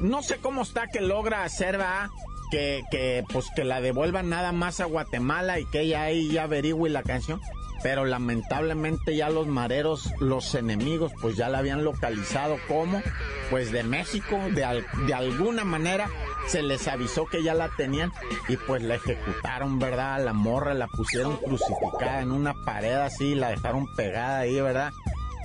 no 0.00 0.22
sé 0.22 0.38
cómo 0.38 0.62
está 0.62 0.86
que 0.86 1.00
logra 1.00 1.44
hacer, 1.44 1.72
¿verdad? 1.72 2.08
Que, 2.50 2.82
que, 2.90 3.24
pues 3.30 3.46
que 3.54 3.64
la 3.64 3.82
devuelvan 3.82 4.30
nada 4.30 4.52
más 4.52 4.80
a 4.80 4.86
Guatemala 4.86 5.60
y 5.60 5.66
que 5.66 5.80
ella 5.80 6.04
ahí 6.04 6.32
ya 6.32 6.44
averigüe 6.44 6.88
la 6.88 7.02
canción. 7.02 7.40
Pero 7.82 8.06
lamentablemente 8.06 9.14
ya 9.14 9.28
los 9.28 9.46
mareros, 9.46 10.10
los 10.18 10.54
enemigos, 10.54 11.12
pues 11.20 11.36
ya 11.36 11.48
la 11.48 11.58
habían 11.58 11.84
localizado 11.84 12.56
como, 12.66 13.02
pues 13.50 13.70
de 13.70 13.84
México, 13.84 14.36
de, 14.52 14.64
al, 14.64 14.86
de 15.06 15.14
alguna 15.14 15.64
manera 15.64 16.10
se 16.48 16.62
les 16.62 16.88
avisó 16.88 17.26
que 17.26 17.42
ya 17.42 17.54
la 17.54 17.68
tenían 17.76 18.12
y 18.48 18.56
pues 18.56 18.82
la 18.82 18.96
ejecutaron, 18.96 19.78
¿verdad? 19.78 20.24
La 20.24 20.32
morra 20.32 20.74
la 20.74 20.88
pusieron 20.88 21.36
crucificada 21.36 22.22
en 22.22 22.32
una 22.32 22.54
pared 22.64 22.94
así, 22.94 23.34
la 23.34 23.50
dejaron 23.50 23.86
pegada 23.94 24.40
ahí, 24.40 24.60
¿verdad? 24.60 24.92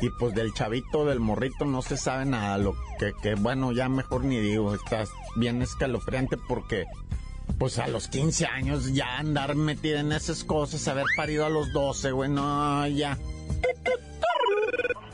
y 0.02 0.10
pues 0.10 0.34
del 0.34 0.54
chavito, 0.54 1.06
del 1.06 1.22
morrito 1.22 1.64
no 1.64 1.82
se 1.82 1.96
sabe 1.96 2.26
nada, 2.26 2.58
lo 2.58 2.76
que, 3.00 3.14
que 3.22 3.36
bueno, 3.36 3.72
ya 3.72 3.88
mejor 3.88 4.26
ni 4.26 4.38
digo, 4.38 4.76
estás 4.76 5.10
bien 5.38 5.62
escalofriante 5.62 6.36
porque 6.36 6.86
pues 7.58 7.80
a 7.80 7.88
los 7.88 8.10
15 8.10 8.46
años 8.48 8.94
ya 8.94 9.18
andar 9.18 9.56
metida 9.56 10.02
en 10.02 10.12
esas 10.12 10.44
cosas, 10.44 10.88
haber 10.90 11.06
parido 11.16 11.46
a 11.46 11.50
los 11.50 11.72
12, 11.72 12.12
güey, 12.12 12.30
no, 12.30 12.86
ya. 12.88 13.18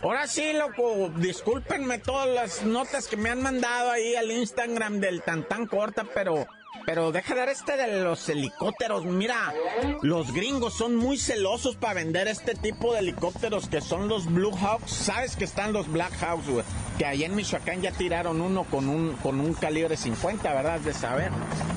Ahora 0.01 0.27
sí, 0.27 0.53
loco, 0.53 1.11
discúlpenme 1.17 1.99
todas 1.99 2.27
las 2.29 2.63
notas 2.63 3.07
que 3.07 3.17
me 3.17 3.29
han 3.29 3.41
mandado 3.41 3.91
ahí 3.91 4.15
al 4.15 4.31
Instagram 4.31 5.01
del 5.01 5.21
tan 5.21 5.43
tan 5.43 5.67
corta, 5.67 6.05
pero 6.13 6.47
pero 6.85 7.11
deja 7.11 7.35
dar 7.35 7.49
este 7.49 7.77
de 7.77 8.01
los 8.03 8.27
helicópteros. 8.29 9.05
Mira, 9.05 9.53
los 10.01 10.33
gringos 10.33 10.73
son 10.73 10.95
muy 10.95 11.17
celosos 11.17 11.75
para 11.75 11.95
vender 11.95 12.27
este 12.27 12.55
tipo 12.55 12.93
de 12.93 12.99
helicópteros 12.99 13.67
que 13.69 13.81
son 13.81 14.07
los 14.07 14.25
Blue 14.25 14.55
Hawks. 14.55 14.91
Sabes 14.91 15.35
que 15.35 15.45
están 15.45 15.73
los 15.73 15.91
Black 15.91 16.13
Hawks, 16.21 16.47
güey. 16.47 16.65
Que 16.97 17.05
allá 17.05 17.25
en 17.25 17.35
Michoacán 17.35 17.81
ya 17.81 17.91
tiraron 17.91 18.41
uno 18.41 18.63
con 18.65 18.89
un, 18.89 19.13
con 19.17 19.39
un 19.39 19.53
calibre 19.53 19.95
50, 19.95 20.53
¿verdad? 20.53 20.79
De 20.79 20.93
saber. 20.93 21.31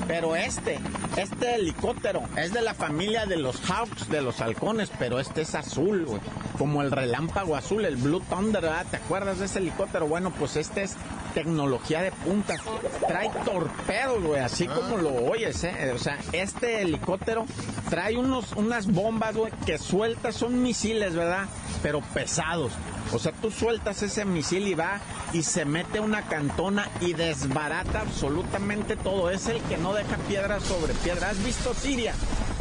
Pero 0.08 0.34
este, 0.34 0.78
este 1.16 1.54
helicóptero 1.54 2.22
es 2.36 2.52
de 2.52 2.62
la 2.62 2.74
familia 2.74 3.26
de 3.26 3.36
los 3.36 3.60
Hawks, 3.60 4.08
de 4.08 4.20
los 4.20 4.40
halcones, 4.40 4.90
pero 4.98 5.20
este 5.20 5.42
es 5.42 5.54
azul, 5.54 6.04
güey. 6.06 6.20
Como 6.58 6.82
el 6.82 6.90
relámpago 6.90 7.56
azul, 7.56 7.84
el 7.84 7.96
Blue 7.96 8.22
Thunder, 8.28 8.62
¿verdad? 8.62 8.86
¿Te 8.90 8.96
acuerdas 8.96 9.38
de 9.38 9.46
ese 9.46 9.58
helicóptero? 9.58 10.06
Bueno, 10.08 10.32
pues 10.38 10.56
este 10.56 10.82
es 10.82 10.96
tecnología 11.34 12.02
de 12.02 12.12
punta. 12.12 12.54
Trae 13.06 13.30
torpedos, 13.44 14.22
güey, 14.22 14.40
así 14.40 14.66
como 14.66 14.96
lo 14.96 15.14
oyes, 15.14 15.64
¿eh? 15.64 15.92
O 15.94 15.98
sea, 15.98 16.18
este 16.32 16.82
helicóptero 16.82 17.46
trae 17.90 18.16
unos, 18.16 18.52
unas 18.52 18.86
bombas, 18.86 19.36
güey, 19.36 19.52
que 19.66 19.78
sueltas, 19.78 20.36
son 20.36 20.62
misiles, 20.62 21.14
¿verdad? 21.14 21.46
Pero 21.82 22.00
pesados. 22.00 22.72
O 23.12 23.18
sea, 23.18 23.32
tú 23.32 23.50
sueltas 23.50 24.02
ese 24.02 24.24
misil 24.24 24.68
y 24.68 24.74
va 24.74 25.00
y 25.32 25.42
se 25.42 25.64
mete 25.64 26.00
una 26.00 26.22
cantona 26.22 26.88
y 27.00 27.12
desbarata 27.12 28.00
absolutamente 28.00 28.96
todo. 28.96 29.30
Es 29.30 29.48
el 29.48 29.60
que 29.62 29.76
no 29.76 29.92
deja 29.92 30.16
piedra 30.28 30.60
sobre 30.60 30.94
piedra. 30.94 31.30
¿Has 31.30 31.44
visto 31.44 31.74
Siria? 31.74 32.14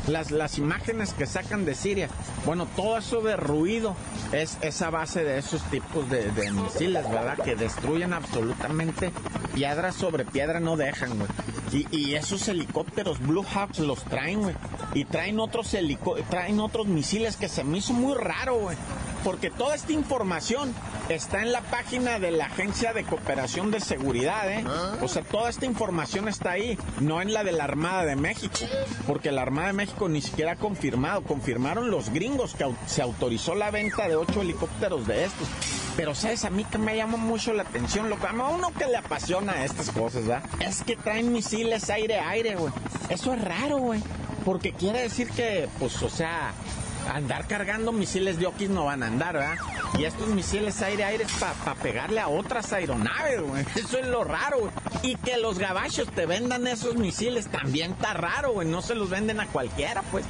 Las, 0.07 0.31
las 0.31 0.57
imágenes 0.57 1.13
que 1.13 1.25
sacan 1.25 1.65
de 1.65 1.75
Siria. 1.75 2.09
Bueno, 2.45 2.67
todo 2.75 2.97
eso 2.97 3.21
de 3.21 3.35
ruido 3.35 3.95
es 4.31 4.57
esa 4.61 4.89
base 4.89 5.23
de 5.23 5.37
esos 5.37 5.61
tipos 5.69 6.09
de, 6.09 6.31
de 6.31 6.51
misiles, 6.51 7.09
¿verdad? 7.09 7.37
Que 7.37 7.55
destruyen 7.55 8.13
absolutamente 8.13 9.11
piedra 9.53 9.91
sobre 9.91 10.25
piedra, 10.25 10.59
no 10.59 10.77
dejan, 10.77 11.17
güey. 11.17 11.29
Y, 11.71 11.87
y, 11.95 12.15
esos 12.15 12.47
helicópteros 12.47 13.19
Blue 13.19 13.43
Hawks 13.43 13.79
los 13.79 14.03
traen, 14.03 14.41
güey. 14.41 14.55
Y 14.93 15.05
traen 15.05 15.39
otros 15.39 15.75
traen 16.29 16.59
otros 16.59 16.87
misiles 16.87 17.37
que 17.37 17.47
se 17.47 17.63
me 17.63 17.77
hizo 17.77 17.93
muy 17.93 18.15
raro, 18.15 18.55
güey 18.55 18.77
porque 19.23 19.49
toda 19.49 19.75
esta 19.75 19.93
información 19.93 20.73
está 21.15 21.41
en 21.41 21.51
la 21.51 21.61
página 21.61 22.19
de 22.19 22.31
la 22.31 22.45
Agencia 22.45 22.93
de 22.93 23.03
Cooperación 23.03 23.71
de 23.71 23.79
Seguridad, 23.79 24.51
¿eh? 24.51 24.63
O 25.01 25.07
sea, 25.07 25.23
toda 25.23 25.49
esta 25.49 25.65
información 25.65 26.27
está 26.27 26.51
ahí, 26.51 26.77
no 26.99 27.21
en 27.21 27.33
la 27.33 27.43
de 27.43 27.51
la 27.51 27.63
Armada 27.63 28.05
de 28.05 28.15
México, 28.15 28.59
porque 29.07 29.31
la 29.31 29.41
Armada 29.41 29.67
de 29.67 29.73
México 29.73 30.09
ni 30.09 30.21
siquiera 30.21 30.53
ha 30.53 30.55
confirmado, 30.55 31.21
confirmaron 31.23 31.91
los 31.91 32.09
gringos 32.09 32.53
que 32.53 32.65
se 32.87 33.01
autorizó 33.01 33.55
la 33.55 33.71
venta 33.71 34.07
de 34.07 34.15
ocho 34.15 34.41
helicópteros 34.41 35.07
de 35.07 35.25
estos. 35.25 35.47
Pero 35.97 36.15
sabes, 36.15 36.45
a 36.45 36.49
mí 36.49 36.63
que 36.63 36.77
me 36.77 36.95
llama 36.95 37.17
mucho 37.17 37.53
la 37.53 37.63
atención, 37.63 38.09
lo 38.09 38.17
que 38.19 38.27
a 38.27 38.31
uno 38.31 38.71
que 38.73 38.85
le 38.85 38.97
apasiona 38.97 39.63
estas 39.65 39.89
cosas, 39.91 40.25
¿verdad? 40.25 40.49
Es 40.59 40.83
que 40.83 40.95
traen 40.95 41.31
misiles 41.31 41.89
aire-aire, 41.89 42.55
güey. 42.55 42.73
Eso 43.09 43.33
es 43.33 43.43
raro, 43.43 43.77
güey. 43.77 44.01
Porque 44.45 44.71
quiere 44.73 45.01
decir 45.01 45.29
que, 45.29 45.69
pues, 45.79 46.01
o 46.01 46.09
sea, 46.09 46.53
andar 47.09 47.47
cargando 47.47 47.91
misiles 47.91 48.37
de 48.37 48.47
Oquis 48.47 48.69
no 48.69 48.85
van 48.85 49.03
a 49.03 49.07
andar, 49.07 49.33
¿verdad? 49.33 49.55
Y 49.97 50.05
estos 50.05 50.27
misiles 50.27 50.81
aire-aire 50.81 51.23
es 51.23 51.31
para 51.33 51.75
pegarle 51.75 52.19
a 52.19 52.27
otras 52.27 52.71
aeronaves, 52.73 53.41
güey. 53.41 53.65
Eso 53.75 53.97
es 53.97 54.07
lo 54.07 54.23
raro, 54.23 54.59
güey. 54.59 54.71
Y 55.03 55.15
que 55.15 55.37
los 55.37 55.59
gabachos 55.59 56.07
te 56.09 56.25
vendan 56.25 56.67
esos 56.67 56.95
misiles 56.95 57.47
también 57.47 57.91
está 57.91 58.13
raro, 58.13 58.53
güey. 58.53 58.67
No 58.67 58.81
se 58.81 58.95
los 58.95 59.09
venden 59.09 59.39
a 59.39 59.47
cualquiera, 59.47 60.01
pues. 60.11 60.25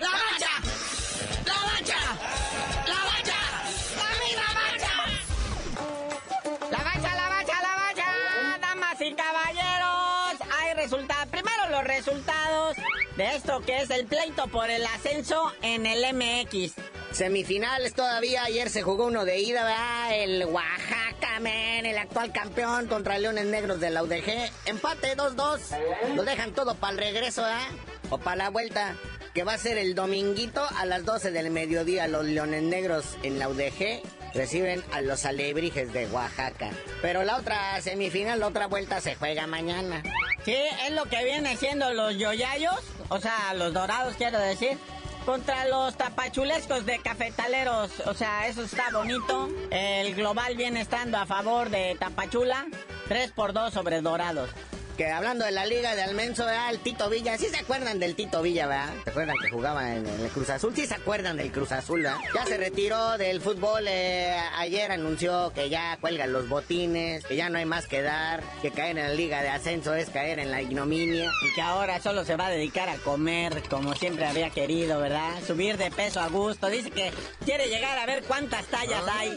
¡La 0.00 0.08
bacha! 0.08 1.98
¡La 2.86 3.00
bacha! 3.04 3.36
¡La 4.36 4.48
bacha! 4.54 4.90
La 6.70 6.78
bacha, 6.78 7.14
la 7.14 7.28
bacha, 7.28 7.60
la 7.60 7.74
bacha. 7.76 8.06
Damas 8.60 9.00
y 9.00 9.12
caballeros, 9.12 10.40
hay 10.58 10.74
resultados. 10.76 11.26
Primero 11.26 11.68
los 11.70 11.84
resultados 11.84 12.76
de 13.16 13.36
esto 13.36 13.60
que 13.60 13.82
es 13.82 13.90
el 13.90 14.06
pleito 14.06 14.48
por 14.48 14.70
el 14.70 14.84
ascenso 15.04 15.52
en 15.60 15.84
el 15.84 16.02
MX. 16.14 16.72
Semifinales 17.12 17.92
todavía, 17.94 18.44
ayer 18.44 18.70
se 18.70 18.82
jugó 18.82 19.06
uno 19.06 19.26
de 19.26 19.38
ida, 19.38 19.62
¿verdad? 19.62 20.14
El 20.14 20.44
Oaxaca, 20.46 21.40
men, 21.40 21.84
el 21.84 21.98
actual 21.98 22.32
campeón 22.32 22.86
contra 22.86 23.18
Leones 23.18 23.44
Negros 23.44 23.80
de 23.80 23.90
la 23.90 24.02
UDG. 24.02 24.50
Empate 24.64 25.14
2-2. 25.14 26.14
Lo 26.14 26.24
dejan 26.24 26.54
todo 26.54 26.74
para 26.76 26.94
el 26.94 26.98
regreso, 26.98 27.42
¿verdad? 27.42 27.68
O 28.08 28.18
para 28.18 28.36
la 28.36 28.50
vuelta, 28.50 28.96
que 29.34 29.44
va 29.44 29.52
a 29.52 29.58
ser 29.58 29.76
el 29.76 29.94
dominguito 29.94 30.64
a 30.76 30.86
las 30.86 31.04
12 31.04 31.32
del 31.32 31.50
mediodía. 31.50 32.08
Los 32.08 32.24
Leones 32.24 32.62
Negros 32.62 33.18
en 33.22 33.38
la 33.38 33.50
UDG 33.50 34.02
reciben 34.32 34.82
a 34.90 35.02
los 35.02 35.26
alebrijes 35.26 35.92
de 35.92 36.06
Oaxaca. 36.06 36.70
Pero 37.02 37.24
la 37.24 37.36
otra 37.36 37.78
semifinal, 37.82 38.40
la 38.40 38.46
otra 38.46 38.68
vuelta 38.68 39.02
se 39.02 39.16
juega 39.16 39.46
mañana. 39.46 40.02
Sí, 40.44 40.56
es 40.86 40.92
lo 40.92 41.04
que 41.04 41.24
viene 41.24 41.56
siendo 41.56 41.92
los 41.92 42.16
yoyayos, 42.16 42.78
o 43.08 43.20
sea, 43.20 43.54
los 43.54 43.72
dorados 43.72 44.14
quiero 44.16 44.38
decir. 44.38 44.78
Contra 45.24 45.66
los 45.68 45.96
tapachulescos 45.96 46.84
de 46.84 46.98
cafetaleros, 46.98 48.00
o 48.06 48.12
sea, 48.12 48.46
eso 48.46 48.62
está 48.62 48.90
bonito. 48.92 49.48
El 49.70 50.14
global 50.14 50.54
viene 50.56 50.82
estando 50.82 51.16
a 51.16 51.24
favor 51.24 51.70
de 51.70 51.96
Tapachula, 51.98 52.66
3 53.08 53.32
por 53.32 53.54
2 53.54 53.72
sobre 53.72 54.02
dorados 54.02 54.50
que 54.96 55.10
hablando 55.10 55.44
de 55.44 55.50
la 55.50 55.66
liga 55.66 55.94
de 55.94 56.02
Almenso, 56.02 56.44
¿verdad? 56.44 56.70
el 56.70 56.78
Tito 56.78 57.08
Villa, 57.10 57.36
¿sí 57.38 57.46
se 57.46 57.58
acuerdan 57.58 57.98
del 57.98 58.14
Tito 58.14 58.42
Villa, 58.42 58.66
verdad? 58.66 58.94
¿Se 59.04 59.10
acuerdan 59.10 59.36
que 59.42 59.50
jugaba 59.50 59.94
en, 59.94 60.06
el 60.06 60.28
Cruz 60.30 60.50
Azul? 60.50 60.72
¿Sí 60.74 60.86
se 60.86 60.94
acuerdan 60.94 61.36
del 61.36 61.50
Cruz 61.50 61.72
Azul, 61.72 62.02
verdad? 62.02 62.18
Ya 62.34 62.44
se 62.46 62.56
retiró 62.56 63.18
del 63.18 63.40
fútbol, 63.40 63.84
eh, 63.88 64.36
ayer 64.56 64.92
anunció 64.92 65.52
que 65.54 65.68
ya 65.68 65.96
cuelgan 66.00 66.32
los 66.32 66.48
botines, 66.48 67.24
que 67.24 67.36
ya 67.36 67.48
no 67.48 67.58
hay 67.58 67.64
más 67.64 67.86
que 67.86 68.02
dar, 68.02 68.42
que 68.62 68.70
caer 68.70 68.98
en 68.98 69.08
la 69.08 69.14
liga 69.14 69.42
de 69.42 69.48
ascenso 69.48 69.94
es 69.94 70.10
caer 70.10 70.38
en 70.38 70.50
la 70.50 70.62
ignominia. 70.62 71.30
Y 71.42 71.54
que 71.54 71.62
ahora 71.62 72.00
solo 72.00 72.24
se 72.24 72.36
va 72.36 72.46
a 72.46 72.50
dedicar 72.50 72.88
a 72.88 72.96
comer 72.96 73.62
como 73.68 73.94
siempre 73.94 74.26
había 74.26 74.50
querido, 74.50 75.00
¿verdad? 75.00 75.30
Subir 75.46 75.76
de 75.76 75.90
peso 75.90 76.20
a 76.20 76.28
gusto, 76.28 76.68
dice 76.68 76.90
que 76.90 77.12
quiere 77.44 77.68
llegar 77.68 77.98
a 77.98 78.06
ver 78.06 78.22
cuántas 78.24 78.64
tallas 78.66 79.02
hay. 79.08 79.34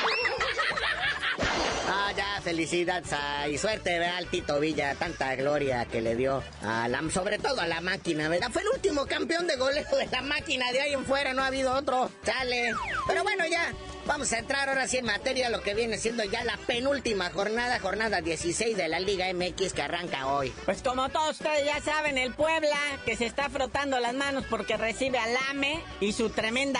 Ah, 1.90 2.12
ya, 2.16 2.42
felicidad 2.42 3.02
y 3.50 3.58
suerte, 3.58 3.98
¿verdad? 3.98 4.18
Al 4.18 4.28
Tito 4.28 4.60
Villa, 4.60 4.94
tanta 4.96 5.36
gloria 5.36 5.86
que 5.86 6.02
le 6.02 6.16
dio 6.16 6.44
a 6.62 6.88
la, 6.90 7.02
sobre 7.10 7.40
todo 7.40 7.62
a 7.62 7.68
la 7.68 7.80
máquina, 7.80 8.28
¿verdad? 8.28 8.50
Fue 8.52 8.62
el 8.62 8.68
último 8.70 9.06
campeón 9.06 9.48
de 9.48 9.56
goleo 9.56 9.86
de 9.96 10.08
la 10.12 10.22
máquina, 10.22 10.72
de 10.74 10.82
ahí 10.82 10.94
en 10.94 11.06
fuera 11.06 11.34
no 11.34 11.44
ha 11.44 11.48
habido 11.48 11.74
otro, 11.74 12.12
sale. 12.24 12.74
Pero 13.08 13.24
bueno, 13.24 13.46
ya, 13.48 13.74
Vamos 14.08 14.32
a 14.32 14.40
entrar 14.40 14.70
ahora 14.70 14.88
sí 14.88 14.96
en 14.96 15.06
materia 15.06 15.50
lo 15.50 15.62
que 15.62 15.74
viene 15.74 15.98
siendo 15.98 16.24
ya 16.24 16.42
la 16.46 16.56
penúltima 16.66 17.30
jornada, 17.30 17.78
jornada 17.82 18.22
16 18.22 18.78
de 18.78 18.88
la 18.88 19.02
Liga 19.02 19.26
MX 19.34 19.74
que 19.74 19.82
arranca 19.82 20.28
hoy. 20.28 20.54
Pues 20.64 20.82
como 20.82 21.10
todos 21.10 21.32
ustedes 21.32 21.66
ya 21.66 21.82
saben, 21.82 22.18
el 22.18 22.34
Puebla 22.34 22.78
que 23.06 23.18
se 23.18 23.26
está 23.26 23.50
frotando 23.50 24.00
las 24.00 24.14
manos 24.14 24.46
porque 24.50 24.78
recibe 24.78 25.20
al 25.20 25.36
AME 25.50 25.84
y 26.00 26.14
su 26.14 26.30
tremenda 26.30 26.80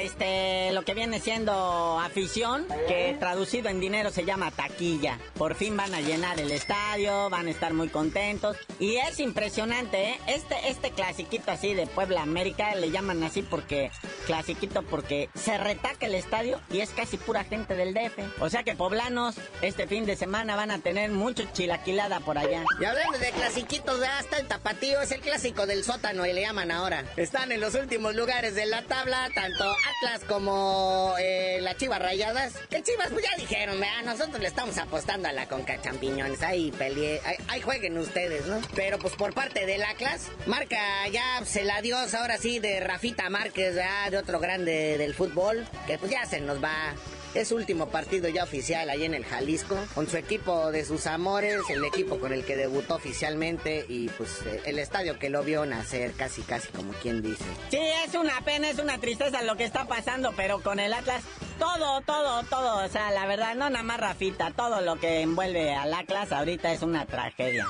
este, 0.00 0.72
lo 0.72 0.82
que 0.82 0.94
viene 0.94 1.20
siendo 1.20 1.98
afición, 1.98 2.66
que 2.86 3.16
traducido 3.18 3.68
en 3.68 3.80
dinero 3.80 4.10
se 4.10 4.24
llama 4.24 4.50
taquilla. 4.50 5.18
Por 5.34 5.54
fin 5.54 5.76
van 5.76 5.94
a 5.94 6.00
llenar 6.00 6.40
el 6.40 6.50
estadio, 6.50 7.30
van 7.30 7.46
a 7.46 7.50
estar 7.50 7.74
muy 7.74 7.88
contentos. 7.88 8.56
Y 8.78 8.96
es 8.96 9.20
impresionante, 9.20 10.10
¿eh? 10.10 10.20
Este, 10.26 10.68
este 10.68 10.90
clasiquito 10.90 11.50
así 11.50 11.74
de 11.74 11.86
Puebla 11.86 12.22
América, 12.22 12.74
le 12.74 12.90
llaman 12.90 13.22
así 13.22 13.42
porque, 13.42 13.90
clasiquito 14.26 14.82
porque 14.82 15.28
se 15.34 15.58
retaca 15.58 16.06
el 16.06 16.14
estadio 16.14 16.60
y 16.70 16.80
es 16.80 16.90
casi 16.90 17.16
pura 17.16 17.44
gente 17.44 17.74
del 17.74 17.94
DF. 17.94 18.40
O 18.40 18.48
sea 18.50 18.62
que 18.62 18.74
poblanos, 18.74 19.36
este 19.62 19.86
fin 19.86 20.06
de 20.06 20.16
semana 20.16 20.56
van 20.56 20.70
a 20.70 20.78
tener 20.78 21.10
mucho 21.10 21.44
chilaquilada 21.52 22.20
por 22.20 22.38
allá. 22.38 22.64
Y 22.80 22.84
hablando 22.84 23.18
de 23.18 23.30
clasiquitos, 23.30 24.00
hasta 24.02 24.38
el 24.38 24.46
tapatío 24.46 25.00
es 25.00 25.12
el 25.12 25.20
clásico 25.20 25.66
del 25.66 25.84
sótano 25.84 26.26
y 26.26 26.32
le 26.32 26.42
llaman 26.42 26.70
ahora. 26.70 27.04
Están 27.16 27.52
en 27.52 27.60
los 27.60 27.74
últimos 27.74 28.14
lugares 28.14 28.54
de 28.54 28.66
la 28.66 28.82
tabla, 28.82 29.28
tanto 29.34 29.74
Atlas 29.96 30.22
como 30.24 31.14
eh, 31.18 31.58
las 31.60 31.76
Chivas 31.76 32.00
Rayadas. 32.00 32.54
Que 32.70 32.82
Chivas, 32.82 33.08
pues 33.10 33.24
ya 33.24 33.36
dijeron, 33.36 33.80
vea, 33.80 34.02
nosotros 34.02 34.40
le 34.40 34.48
estamos 34.48 34.76
apostando 34.78 35.28
a 35.28 35.32
la 35.32 35.46
Conca 35.46 35.80
Champiñones. 35.80 36.42
Ahí 36.42 36.70
peleé, 36.72 37.20
ahí, 37.48 37.60
jueguen 37.60 37.98
ustedes, 37.98 38.46
¿no? 38.46 38.60
Pero 38.74 38.98
pues 38.98 39.14
por 39.14 39.34
parte 39.34 39.66
del 39.66 39.82
Atlas, 39.82 40.28
marca 40.46 40.78
ya 41.12 41.44
se 41.44 41.64
la 41.64 41.76
adiós 41.76 42.14
ahora 42.14 42.38
sí 42.38 42.58
de 42.58 42.80
Rafita 42.80 43.28
Márquez, 43.30 43.74
ya 43.74 44.10
de 44.10 44.18
otro 44.18 44.40
grande 44.40 44.98
del 44.98 45.14
fútbol, 45.14 45.66
que 45.86 45.98
pues 45.98 46.10
ya 46.10 46.24
se 46.26 46.40
nos 46.40 46.62
va. 46.62 46.94
Es 47.34 47.52
último 47.52 47.88
partido 47.88 48.28
ya 48.28 48.44
oficial 48.44 48.88
ahí 48.88 49.04
en 49.04 49.14
el 49.14 49.24
Jalisco, 49.24 49.76
con 49.94 50.08
su 50.08 50.16
equipo 50.16 50.72
de 50.72 50.84
sus 50.84 51.06
amores, 51.06 51.60
el 51.68 51.84
equipo 51.84 52.18
con 52.18 52.32
el 52.32 52.44
que 52.44 52.56
debutó 52.56 52.94
oficialmente 52.94 53.84
y 53.88 54.08
pues 54.08 54.42
eh, 54.46 54.62
el 54.64 54.78
estadio 54.78 55.18
que 55.18 55.28
lo 55.28 55.42
vio 55.42 55.66
nacer, 55.66 56.12
casi 56.12 56.42
casi 56.42 56.68
como 56.68 56.92
quien 56.94 57.22
dice. 57.22 57.44
Sí, 57.70 57.78
es 58.06 58.14
una 58.14 58.40
pena, 58.42 58.70
es 58.70 58.78
una 58.78 58.98
tristeza 58.98 59.42
lo 59.42 59.56
que 59.56 59.64
está 59.64 59.86
pasando, 59.86 60.32
pero 60.36 60.60
con 60.62 60.80
el 60.80 60.92
Atlas, 60.92 61.22
todo, 61.58 62.00
todo, 62.02 62.42
todo, 62.44 62.84
o 62.84 62.88
sea, 62.88 63.10
la 63.10 63.26
verdad, 63.26 63.54
no 63.54 63.68
nada 63.70 63.82
más 63.82 63.98
Rafita, 63.98 64.52
todo 64.52 64.80
lo 64.80 64.96
que 64.96 65.20
envuelve 65.20 65.74
al 65.74 65.92
Atlas 65.92 66.32
ahorita 66.32 66.72
es 66.72 66.82
una 66.82 67.06
tragedia. 67.06 67.66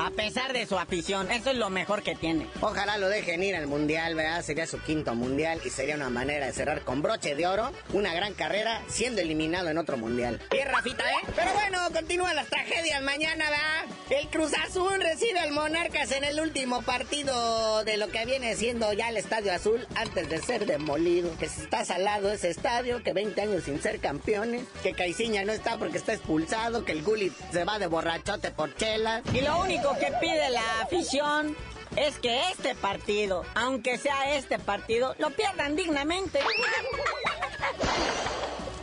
A 0.00 0.10
pesar 0.10 0.52
de 0.52 0.66
su 0.66 0.78
afición, 0.78 1.30
eso 1.30 1.50
es 1.50 1.56
lo 1.56 1.70
mejor 1.70 2.02
que 2.02 2.14
tiene. 2.14 2.46
Ojalá 2.60 2.98
lo 2.98 3.08
dejen 3.08 3.42
ir 3.42 3.56
al 3.56 3.66
Mundial, 3.66 4.14
¿verdad? 4.14 4.42
Sería 4.42 4.66
su 4.66 4.80
quinto 4.80 5.14
Mundial 5.14 5.60
y 5.64 5.70
sería 5.70 5.96
una 5.96 6.10
manera 6.10 6.46
de 6.46 6.52
cerrar 6.52 6.82
con 6.82 7.02
broche 7.02 7.34
de 7.34 7.46
oro 7.46 7.72
una 7.92 8.12
gran 8.14 8.34
carrera 8.34 8.82
siendo 8.88 9.20
eliminado 9.20 9.68
en 9.68 9.78
otro 9.78 9.96
Mundial. 9.96 10.40
Bien, 10.50 10.68
Rafita, 10.68 11.04
¿eh? 11.04 11.32
Pero 11.34 11.52
bueno, 11.54 11.78
continúan 11.92 12.36
las 12.36 12.48
tragedias 12.48 13.02
mañana, 13.02 13.44
¿verdad? 13.50 13.96
El 14.10 14.28
Cruz 14.28 14.52
Azul 14.66 15.00
recibe 15.00 15.38
al 15.38 15.52
Monarcas 15.52 16.12
en 16.12 16.24
el 16.24 16.40
último 16.40 16.82
partido 16.82 17.84
de 17.84 17.96
lo 17.96 18.08
que 18.08 18.24
viene 18.24 18.54
siendo 18.56 18.92
ya 18.92 19.08
el 19.10 19.16
Estadio 19.16 19.52
Azul 19.52 19.86
antes 19.94 20.28
de 20.28 20.40
ser 20.40 20.66
demolido. 20.66 21.36
Que 21.38 21.48
se 21.48 21.62
está 21.62 21.84
salado 21.84 22.32
ese 22.32 22.50
estadio, 22.50 23.02
que 23.02 23.12
20 23.28 23.42
años 23.42 23.64
sin 23.64 23.82
ser 23.82 24.00
campeones, 24.00 24.62
que 24.82 24.92
Caiciña 24.92 25.44
no 25.44 25.52
está 25.52 25.76
porque 25.76 25.98
está 25.98 26.14
expulsado, 26.14 26.84
que 26.86 26.92
el 26.92 27.02
Gullit 27.02 27.34
se 27.52 27.64
va 27.64 27.78
de 27.78 27.86
borrachote 27.86 28.50
por 28.50 28.74
chelas. 28.74 29.22
Y 29.34 29.42
lo 29.42 29.60
único 29.60 29.94
que 29.98 30.10
pide 30.18 30.48
la 30.48 30.80
afición 30.80 31.54
es 31.96 32.18
que 32.18 32.40
este 32.50 32.74
partido, 32.74 33.44
aunque 33.54 33.98
sea 33.98 34.34
este 34.34 34.58
partido, 34.58 35.14
lo 35.18 35.30
pierdan 35.30 35.76
dignamente. 35.76 36.40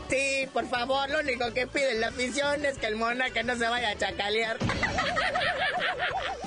Sí, 0.10 0.48
por 0.54 0.68
favor, 0.68 1.10
lo 1.10 1.20
único 1.20 1.52
que 1.54 1.66
pide 1.66 1.96
la 1.96 2.10
afición 2.10 2.64
es 2.64 2.78
que 2.78 2.86
el 2.86 2.96
Monarca 2.96 3.42
no 3.42 3.56
se 3.56 3.68
vaya 3.68 3.90
a 3.90 3.98
chacalear. 3.98 4.58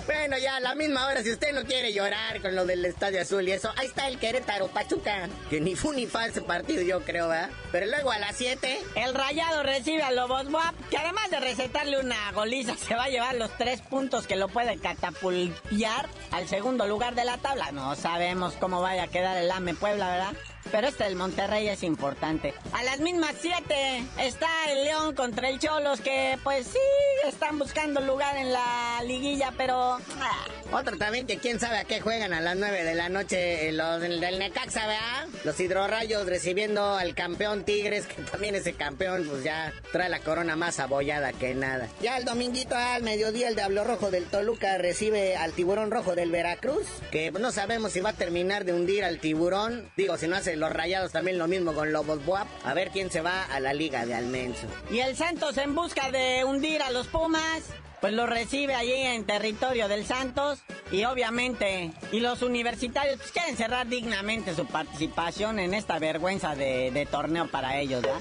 Bueno, 0.08 0.38
ya 0.38 0.56
a 0.56 0.60
la 0.60 0.74
misma 0.74 1.06
hora, 1.06 1.22
si 1.22 1.30
usted 1.30 1.52
no 1.52 1.64
quiere 1.64 1.92
llorar 1.92 2.40
con 2.40 2.56
lo 2.56 2.64
del 2.64 2.82
Estadio 2.86 3.20
Azul 3.20 3.46
y 3.46 3.52
eso, 3.52 3.70
ahí 3.76 3.88
está 3.88 4.08
el 4.08 4.18
Querétaro 4.18 4.68
Pachuca. 4.68 5.28
Que 5.50 5.60
ni 5.60 5.76
fu 5.76 5.92
ni 5.92 6.06
fa 6.06 6.24
ese 6.24 6.40
partido, 6.40 6.80
yo 6.80 7.02
creo, 7.02 7.28
¿verdad? 7.28 7.50
Pero 7.72 7.84
luego 7.84 8.10
a 8.10 8.18
las 8.18 8.34
7. 8.36 8.78
El 8.94 9.12
Rayado 9.12 9.62
recibe 9.62 10.02
a 10.02 10.10
Lobos 10.10 10.50
Buap, 10.50 10.74
que 10.88 10.96
además 10.96 11.30
de 11.30 11.40
recetarle 11.40 12.00
una 12.00 12.32
goliza, 12.32 12.74
se 12.74 12.94
va 12.94 13.04
a 13.04 13.08
llevar 13.10 13.34
los 13.34 13.54
tres 13.58 13.82
puntos 13.82 14.26
que 14.26 14.36
lo 14.36 14.48
puede 14.48 14.78
catapultar 14.78 16.08
al 16.30 16.48
segundo 16.48 16.86
lugar 16.86 17.14
de 17.14 17.26
la 17.26 17.36
tabla. 17.36 17.70
No 17.72 17.94
sabemos 17.94 18.54
cómo 18.54 18.80
vaya 18.80 19.02
a 19.02 19.08
quedar 19.08 19.36
el 19.36 19.50
AME 19.50 19.74
Puebla, 19.74 20.08
¿verdad? 20.10 20.32
Pero 20.70 20.88
este 20.88 21.04
del 21.04 21.16
Monterrey 21.16 21.68
es 21.68 21.82
importante. 21.82 22.54
A 22.72 22.82
las 22.82 23.00
mismas 23.00 23.34
7 23.40 24.04
está 24.20 24.48
el 24.70 24.84
León 24.84 25.14
contra 25.14 25.48
el 25.48 25.58
Cholos, 25.58 26.00
que 26.00 26.38
pues 26.42 26.66
sí, 26.66 26.78
están 27.26 27.58
buscando 27.58 28.00
lugar 28.00 28.36
en 28.36 28.52
la 28.52 29.00
liguilla, 29.04 29.52
pero... 29.56 29.98
ah, 30.20 30.46
Otro 30.72 30.96
también 30.98 31.26
que 31.26 31.38
quién 31.38 31.58
sabe 31.58 31.78
a 31.78 31.84
qué 31.84 32.00
juegan 32.00 32.32
a 32.32 32.40
las 32.40 32.56
9 32.56 32.84
de 32.84 32.94
la 32.94 33.08
noche, 33.08 33.68
eh, 33.68 33.72
los 33.72 34.00
del, 34.00 34.20
Necaxa, 34.38 34.86
¿verdad? 34.86 35.26
Los 35.44 35.58
hidrorrayos 35.58 36.26
recibiendo 36.26 36.96
al 36.96 37.14
campeón 37.14 37.64
Tigres, 37.64 38.06
que 38.06 38.22
también 38.22 38.54
ese 38.54 38.74
campeón 38.74 39.26
pues 39.28 39.42
ya 39.44 39.72
trae 39.92 40.08
la 40.08 40.20
corona 40.20 40.56
más 40.56 40.78
abollada 40.80 41.32
que 41.32 41.54
nada. 41.54 41.88
Ya 42.02 42.18
el 42.18 42.24
dominguito 42.24 42.74
al 42.76 43.02
mediodía 43.02 43.48
el 43.48 43.54
Diablo 43.54 43.84
Rojo 43.84 44.10
del 44.10 44.26
Toluca 44.26 44.76
recibe 44.78 45.36
al 45.36 45.52
Tiburón 45.52 45.90
Rojo 45.90 46.14
del 46.14 46.30
Veracruz, 46.30 46.86
que 47.10 47.30
no 47.30 47.52
sabemos 47.52 47.92
si 47.92 48.00
va 48.00 48.10
a 48.10 48.14
terminar 48.14 48.64
de 48.64 48.74
hundir 48.74 49.04
al 49.04 49.18
tiburón. 49.20 49.90
Digo, 49.96 50.16
si 50.18 50.26
no 50.28 50.36
hace 50.36 50.56
los 50.58 50.72
rayados 50.72 51.12
también 51.12 51.38
lo 51.38 51.48
mismo 51.48 51.72
con 51.72 51.92
Lobos 51.92 52.24
Buap. 52.24 52.46
A 52.64 52.74
ver 52.74 52.90
quién 52.90 53.10
se 53.10 53.20
va 53.20 53.44
a 53.44 53.60
la 53.60 53.72
liga 53.72 54.04
de 54.06 54.14
Almenso. 54.14 54.66
Y 54.90 55.00
el 55.00 55.16
Santos 55.16 55.56
en 55.58 55.74
busca 55.74 56.10
de 56.10 56.44
hundir 56.44 56.82
a 56.82 56.90
los 56.90 57.06
Pumas, 57.06 57.62
pues 58.00 58.12
lo 58.12 58.26
recibe 58.26 58.74
allí 58.74 58.92
en 58.92 59.24
territorio 59.24 59.88
del 59.88 60.04
Santos. 60.06 60.60
Y 60.90 61.04
obviamente, 61.04 61.92
y 62.12 62.20
los 62.20 62.42
universitarios 62.42 63.18
pues, 63.18 63.32
quieren 63.32 63.56
cerrar 63.56 63.86
dignamente 63.86 64.54
su 64.54 64.66
participación 64.66 65.58
en 65.58 65.74
esta 65.74 65.98
vergüenza 65.98 66.54
de, 66.54 66.90
de 66.90 67.06
torneo 67.06 67.48
para 67.48 67.78
ellos, 67.78 68.02
¿verdad? 68.02 68.20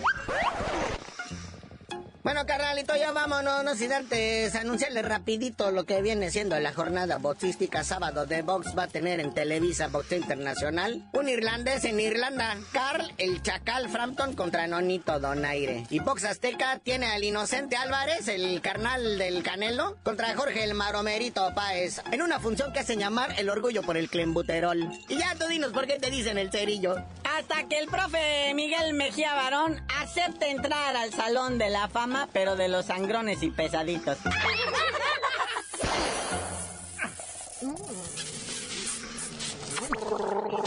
Bueno, 2.28 2.46
carnalito, 2.46 2.94
ya 2.98 3.14
vámonos, 3.14 3.64
no 3.64 3.74
sin 3.74 3.94
antes 3.94 4.54
anunciarles 4.54 5.06
rapidito 5.06 5.72
lo 5.72 5.86
que 5.86 6.02
viene 6.02 6.30
siendo 6.30 6.60
la 6.60 6.74
jornada 6.74 7.20
boxística 7.20 7.86
sábado 7.86 8.26
de 8.26 8.42
box 8.42 8.78
va 8.78 8.84
a 8.84 8.88
tener 8.90 9.22
en 9.22 9.34
Televisa 9.34 9.88
Boxeo 9.88 10.18
Internacional. 10.18 11.08
Un 11.14 11.30
irlandés 11.30 11.86
en 11.86 12.02
Irlanda, 12.02 12.58
Carl 12.74 13.14
el 13.18 13.42
Chacal 13.42 13.88
Frampton 13.88 14.34
contra 14.34 14.68
Nonito 14.68 15.22
Donaire. 15.22 15.86
Y 15.90 16.00
Box 16.00 16.26
Azteca 16.26 16.82
tiene 16.84 17.06
al 17.06 17.24
Inocente 17.24 17.78
Álvarez, 17.78 18.28
el 18.28 18.60
carnal 18.60 19.18
del 19.18 19.42
Canelo, 19.42 19.96
contra 20.04 20.36
Jorge 20.36 20.66
el 20.66 20.74
Maromerito 20.74 21.54
Páez, 21.56 22.02
en 22.12 22.22
una 22.22 22.42
función 22.42 22.74
que 22.74 22.80
hacen 22.80 23.00
llamar 23.00 23.36
el 23.38 23.50
orgullo 23.50 23.84
por 23.84 23.96
el 23.96 24.10
clembuterol. 24.10 24.92
Y 25.08 25.18
ya 25.18 25.34
tú 25.36 25.48
dinos 25.48 25.72
por 25.72 25.88
qué 25.88 25.98
te 25.98 26.12
dicen 26.12 26.38
el 26.38 26.52
cerillo. 26.52 26.98
Hasta 27.38 27.68
que 27.68 27.78
el 27.78 27.88
profe 27.88 28.52
Miguel 28.56 28.96
Mejía 28.96 29.36
Barón 29.36 29.80
acepte 30.02 30.50
entrar 30.50 30.96
al 30.96 31.14
Salón 31.14 31.60
de 31.60 31.70
la 31.70 31.88
Fama, 31.88 32.28
pero 32.34 32.56
de 32.56 32.68
los 32.68 32.88
sangrones 32.88 33.44
y 33.44 33.52
pesaditos. 33.52 34.18